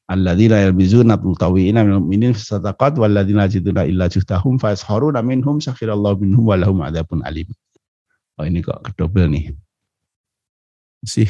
Alladzina 0.06 0.62
yalmizuna 0.62 1.18
mutawiina 1.18 1.82
minal 1.82 2.06
mu'minin 2.06 2.38
sadaqat 2.38 3.02
walladzina 3.02 3.50
jiduna 3.50 3.90
illa 3.90 4.06
juhtahum 4.06 4.62
fa 4.62 4.78
yasharuna 4.78 5.26
minhum 5.26 5.58
sakhirallahu 5.58 6.22
minhum 6.22 6.46
wa 6.46 6.54
lahum 6.62 6.86
adzabun 6.86 7.26
alim. 7.26 7.50
Oh 8.36 8.44
ini 8.44 8.60
kok 8.60 8.84
kedobel 8.92 9.32
nih. 9.32 9.56
Sih. 11.06 11.30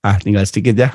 Ah 0.00 0.16
tinggal 0.16 0.46
sedikit 0.46 0.76
ya. 0.78 0.90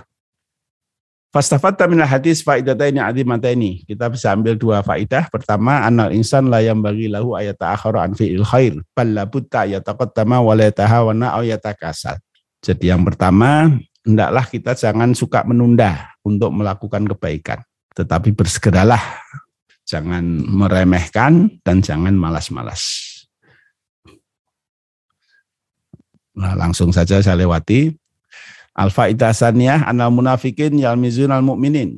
Fastafatta 1.35 1.83
minal 1.83 2.07
hadis 2.07 2.39
faidataini 2.39 3.03
ini 3.51 3.83
Kita 3.83 4.07
bisa 4.07 4.31
ambil 4.31 4.55
dua 4.55 4.79
faidah. 4.79 5.27
Pertama, 5.27 5.83
anal 5.83 6.15
insan 6.15 6.47
la 6.47 6.63
yang 6.63 6.79
bagi 6.79 7.11
lahu 7.11 7.35
ayat 7.35 7.59
ta'akharu 7.59 7.99
an 7.99 8.15
fi'il 8.15 8.47
khair. 8.47 8.79
Bal 8.95 9.11
labutta 9.11 9.67
yataqaddama 9.67 10.39
wa 10.39 10.55
la 10.55 10.71
yatahawana 10.71 11.35
aw 11.35 11.43
yatakasal. 11.43 12.15
Jadi 12.63 12.87
yang 12.87 13.03
pertama, 13.03 13.67
hendaklah 14.07 14.47
kita 14.47 14.79
jangan 14.79 15.11
suka 15.11 15.43
menunda 15.43 16.15
untuk 16.23 16.55
melakukan 16.55 17.03
kebaikan. 17.03 17.59
Tetapi 17.91 18.31
bersegeralah. 18.31 19.03
Jangan 19.83 20.23
meremehkan 20.47 21.59
dan 21.67 21.83
jangan 21.83 22.15
malas-malas. 22.15 23.14
Nah, 26.35 26.53
langsung 26.53 26.91
saja 26.91 27.23
saya 27.23 27.39
lewati. 27.39 27.95
Al-faidah 28.75 29.31
saniyah 29.31 29.87
anal 29.87 30.11
munafikin 30.11 30.75
yalmizun 30.75 31.31
al 31.31 31.39
mu'minin. 31.39 31.95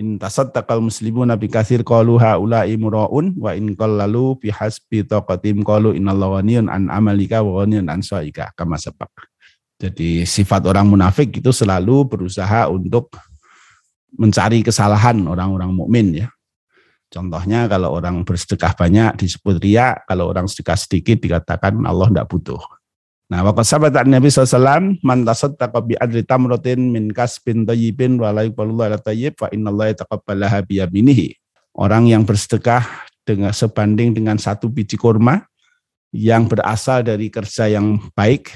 In 0.00 0.16
tasaddaqal 0.16 0.80
muslimuna 0.80 1.36
bi 1.36 1.52
katsir 1.52 1.84
qalu 1.84 2.16
haula'i 2.16 2.80
muraun 2.80 3.36
wa 3.36 3.52
in 3.52 3.76
qallalu 3.76 4.40
bi 4.40 4.48
hasbi 4.48 5.04
taqatim 5.04 5.60
qalu 5.60 5.92
innallaha 5.92 6.40
ghaniyun 6.40 6.72
an 6.72 6.88
amalika 6.88 7.44
wa 7.44 7.60
ghaniyun 7.60 7.92
an 7.92 8.00
sa'ika 8.00 8.56
kama 8.56 8.80
sabaq. 8.80 9.12
Jadi 9.76 10.24
sifat 10.24 10.64
orang 10.64 10.88
munafik 10.88 11.44
itu 11.44 11.52
selalu 11.52 12.08
berusaha 12.08 12.72
untuk 12.72 13.12
mencari 14.16 14.64
kesalahan 14.64 15.20
orang-orang 15.28 15.76
mukmin 15.76 16.24
ya. 16.24 16.28
Contohnya 17.12 17.68
kalau 17.68 17.92
orang 17.92 18.24
bersedekah 18.24 18.72
banyak 18.72 19.20
disebut 19.20 19.60
ria, 19.60 20.00
kalau 20.08 20.32
orang 20.32 20.48
sedekah 20.48 20.80
sedikit 20.80 21.20
dikatakan 21.20 21.76
Allah 21.84 22.08
tidak 22.08 22.28
butuh. 22.32 22.79
Nah, 23.30 23.46
waktu 23.46 23.62
sahabat 23.62 23.94
Nabi 24.10 24.26
SAW, 24.26 24.98
man 25.06 25.22
tasaddaqa 25.22 25.78
bi 25.86 25.94
adli 25.94 26.26
tamratin 26.26 26.90
min 26.90 27.14
kasbin 27.14 27.62
tayyibin 27.62 28.18
wa 28.18 28.34
la 28.34 28.42
yuqbalullahu 28.42 28.90
ala 28.90 28.98
tayyib 28.98 29.38
fa 29.38 29.46
innallaha 29.54 29.94
yataqabbalaha 29.94 30.66
bi 30.66 30.82
yaminihi. 30.82 31.38
Orang 31.78 32.10
yang 32.10 32.26
bersedekah 32.26 32.82
dengan 33.22 33.54
sebanding 33.54 34.18
dengan 34.18 34.34
satu 34.34 34.66
biji 34.66 34.98
kurma 34.98 35.46
yang 36.10 36.50
berasal 36.50 37.06
dari 37.06 37.30
kerja 37.30 37.70
yang 37.70 38.02
baik 38.18 38.50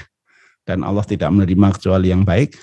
dan 0.66 0.82
Allah 0.82 1.06
tidak 1.06 1.30
menerima 1.30 1.78
kecuali 1.78 2.10
yang 2.10 2.26
baik, 2.26 2.58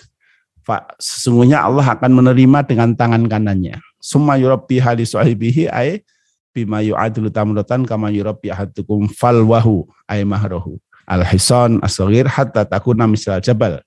Pak, 0.67 0.99
sesungguhnya 0.99 1.63
Allah 1.63 1.95
akan 1.95 2.11
menerima 2.11 2.67
dengan 2.67 2.91
tangan 2.91 3.23
kanannya. 3.31 3.79
Summa 4.03 4.35
yurabbi 4.35 4.83
hali 4.83 5.07
sahibihi 5.07 5.71
ay 5.71 6.03
bima 6.51 6.83
yu'adilu 6.83 7.31
tamratan 7.31 7.87
kama 7.87 8.11
yurabbi 8.11 8.51
ahadukum 8.51 9.07
falwahu 9.07 9.87
ay 10.11 10.27
mahrohu 10.27 10.75
al-hisan 11.07 11.81
as-saghir 11.81 12.27
hatta 12.27 12.65
takuna 12.65 13.05
misal 13.05 13.41
jabal 13.41 13.81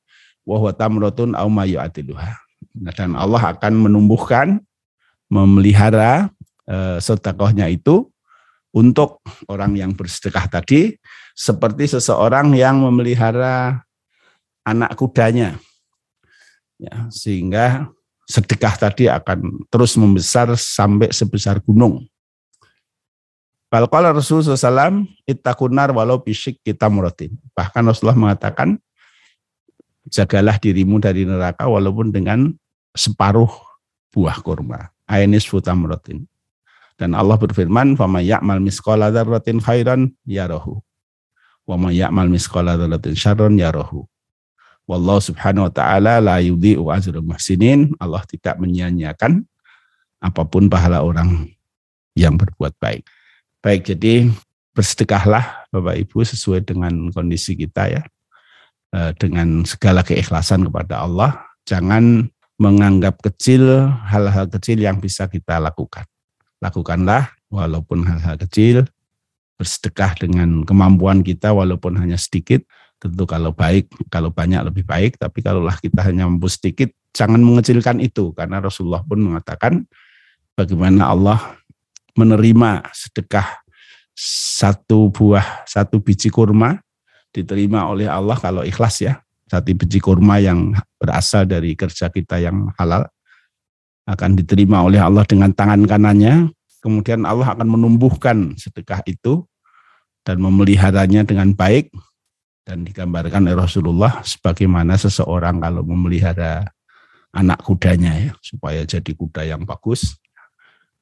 wa 0.44 0.56
huwa 0.60 0.72
tamratun 0.72 1.32
aw 1.32 1.48
ma 1.48 1.64
yu'adiluha. 1.64 2.36
Nah, 2.74 2.92
dan 2.92 3.14
Allah 3.14 3.54
akan 3.54 3.88
menumbuhkan 3.88 4.60
memelihara 5.30 6.28
e, 6.66 6.98
sedekahnya 7.00 7.70
itu 7.70 8.08
untuk 8.74 9.22
orang 9.46 9.78
yang 9.78 9.94
bersedekah 9.94 10.50
tadi 10.50 10.98
seperti 11.34 11.94
seseorang 11.94 12.50
yang 12.54 12.82
memelihara 12.82 13.82
anak 14.66 14.98
kudanya. 14.98 15.54
Ya, 16.74 17.06
sehingga 17.14 17.86
sedekah 18.26 18.74
tadi 18.74 19.06
akan 19.06 19.68
terus 19.70 19.94
membesar 19.94 20.50
sampai 20.58 21.14
sebesar 21.14 21.62
gunung. 21.62 22.02
Balqala 23.74 24.14
Rasulullah 24.14 24.54
SAW, 24.54 25.02
ittakunar 25.26 25.90
walau 25.90 26.22
bisik 26.22 26.62
kita 26.62 26.86
muratin. 26.86 27.34
Bahkan 27.58 27.82
Rasulullah 27.82 28.14
mengatakan, 28.14 28.78
jagalah 30.06 30.62
dirimu 30.62 31.02
dari 31.02 31.26
neraka 31.26 31.66
walaupun 31.66 32.14
dengan 32.14 32.54
separuh 32.94 33.50
buah 34.14 34.38
kurma. 34.46 34.94
Ainis 35.10 35.42
futamrotin. 35.42 36.22
Dan 36.94 37.18
Allah 37.18 37.34
berfirman, 37.34 37.98
"Fama 37.98 38.22
ya'mal 38.22 38.62
misqala 38.62 39.10
dzarratin 39.10 39.58
khairan 39.58 40.14
yarahu, 40.22 40.78
wa 41.66 41.74
ma 41.74 41.90
ya'mal 41.90 42.30
misqala 42.30 42.78
dzarratin 42.78 43.18
syarran 43.18 43.58
yarahu." 43.58 44.06
Wallahu 44.86 45.18
subhanahu 45.18 45.66
wa 45.66 45.72
ta'ala 45.74 46.22
la 46.22 46.38
yudhi'u 46.38 46.94
ajrul 46.94 47.26
muhsinin. 47.26 47.90
Allah 47.98 48.22
tidak 48.30 48.54
menyia-nyiakan 48.62 49.42
apa 50.22 50.42
pun 50.46 50.70
pahala 50.70 51.02
orang 51.02 51.50
yang 52.14 52.38
berbuat 52.38 52.78
baik. 52.78 53.02
Baik, 53.64 53.96
jadi 53.96 54.28
bersedekahlah 54.76 55.64
Bapak 55.72 55.96
Ibu 55.96 56.20
sesuai 56.20 56.68
dengan 56.68 57.08
kondisi 57.08 57.56
kita 57.56 57.88
ya. 57.88 58.04
Eh, 58.94 59.10
dengan 59.18 59.66
segala 59.66 60.06
keikhlasan 60.06 60.68
kepada 60.68 61.02
Allah. 61.02 61.42
Jangan 61.66 62.28
menganggap 62.60 63.18
kecil 63.24 63.90
hal-hal 64.06 64.46
kecil 64.52 64.78
yang 64.78 65.02
bisa 65.02 65.26
kita 65.26 65.58
lakukan. 65.58 66.06
Lakukanlah 66.62 67.34
walaupun 67.50 68.06
hal-hal 68.06 68.38
kecil, 68.46 68.86
bersedekah 69.58 70.14
dengan 70.14 70.62
kemampuan 70.62 71.26
kita 71.26 71.50
walaupun 71.50 71.98
hanya 71.98 72.14
sedikit. 72.14 72.62
Tentu 73.02 73.26
kalau 73.26 73.50
baik, 73.50 73.90
kalau 74.12 74.30
banyak 74.30 74.60
lebih 74.60 74.86
baik, 74.86 75.18
tapi 75.18 75.42
kalaulah 75.42 75.80
kita 75.82 76.04
hanya 76.06 76.30
mampu 76.30 76.46
sedikit, 76.46 76.92
jangan 77.10 77.42
mengecilkan 77.42 77.98
itu. 77.98 78.30
Karena 78.30 78.62
Rasulullah 78.62 79.02
pun 79.02 79.24
mengatakan 79.24 79.88
bagaimana 80.54 81.10
Allah 81.10 81.40
menerima 82.14 82.90
sedekah 82.94 83.64
satu 84.14 85.10
buah, 85.10 85.66
satu 85.66 85.98
biji 85.98 86.30
kurma 86.30 86.78
diterima 87.34 87.90
oleh 87.90 88.06
Allah 88.06 88.38
kalau 88.38 88.62
ikhlas 88.62 89.02
ya. 89.02 89.18
Satu 89.50 89.74
biji 89.74 90.00
kurma 90.00 90.40
yang 90.40 90.72
berasal 90.96 91.44
dari 91.44 91.76
kerja 91.76 92.08
kita 92.08 92.40
yang 92.40 92.72
halal 92.80 93.04
akan 94.08 94.30
diterima 94.38 94.80
oleh 94.80 95.02
Allah 95.02 95.26
dengan 95.26 95.50
tangan 95.52 95.84
kanannya. 95.84 96.48
Kemudian 96.80 97.24
Allah 97.24 97.52
akan 97.52 97.68
menumbuhkan 97.68 98.54
sedekah 98.60 99.00
itu 99.08 99.44
dan 100.24 100.40
memeliharanya 100.40 101.24
dengan 101.24 101.52
baik 101.52 101.92
dan 102.64 102.84
digambarkan 102.84 103.44
oleh 103.44 103.56
Rasulullah 103.60 104.24
sebagaimana 104.24 104.96
seseorang 104.96 105.60
kalau 105.60 105.84
memelihara 105.84 106.64
anak 107.34 107.60
kudanya 107.60 108.12
ya 108.16 108.32
supaya 108.40 108.84
jadi 108.88 109.12
kuda 109.12 109.44
yang 109.44 109.68
bagus 109.68 110.16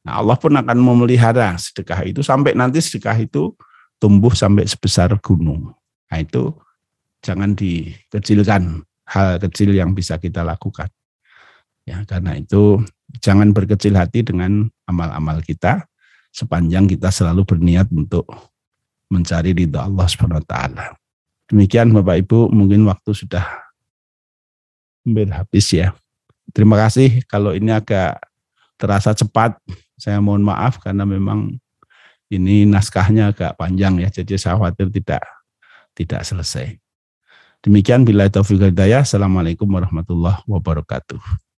Nah, 0.03 0.19
Allah 0.19 0.35
pun 0.35 0.51
akan 0.51 0.79
memelihara 0.83 1.55
sedekah 1.55 2.03
itu 2.03 2.21
sampai 2.27 2.59
nanti 2.59 2.83
sedekah 2.83 3.15
itu 3.23 3.55
tumbuh 4.03 4.35
sampai 4.35 4.67
sebesar 4.67 5.15
gunung. 5.23 5.71
Nah, 6.11 6.19
itu 6.19 6.51
jangan 7.23 7.55
dikecilkan 7.55 8.83
hal 9.07 9.39
kecil 9.47 9.71
yang 9.71 9.95
bisa 9.95 10.19
kita 10.19 10.43
lakukan. 10.43 10.91
Ya, 11.87 12.03
karena 12.07 12.35
itu 12.35 12.83
jangan 13.23 13.55
berkecil 13.55 13.95
hati 13.95 14.27
dengan 14.27 14.71
amal-amal 14.87 15.39
kita 15.43 15.87
sepanjang 16.33 16.89
kita 16.89 17.13
selalu 17.13 17.45
berniat 17.45 17.87
untuk 17.93 18.27
mencari 19.13 19.53
ridha 19.53 19.85
Allah 19.85 20.07
Subhanahu 20.09 20.41
wa 20.41 20.47
taala. 20.49 20.87
Demikian 21.47 21.93
Bapak 21.93 22.25
Ibu, 22.25 22.49
mungkin 22.49 22.89
waktu 22.89 23.13
sudah 23.13 23.45
hampir 25.05 25.29
habis 25.29 25.69
ya. 25.69 25.93
Terima 26.57 26.81
kasih 26.81 27.21
kalau 27.29 27.53
ini 27.53 27.71
agak 27.71 28.17
terasa 28.81 29.13
cepat 29.13 29.61
saya 30.03 30.19
mohon 30.19 30.43
maaf 30.43 30.83
karena 30.83 31.07
memang 31.07 31.63
ini 32.27 32.67
naskahnya 32.67 33.31
agak 33.31 33.55
panjang 33.55 34.03
ya, 34.03 34.11
jadi 34.11 34.35
saya 34.35 34.59
khawatir 34.59 34.91
tidak 34.91 35.23
tidak 35.95 36.27
selesai. 36.27 36.75
Demikian 37.63 38.03
bila 38.03 38.27
taufiq 38.27 38.59
hidayah. 38.59 39.07
Assalamualaikum 39.07 39.71
warahmatullahi 39.71 40.43
wabarakatuh. 40.51 41.52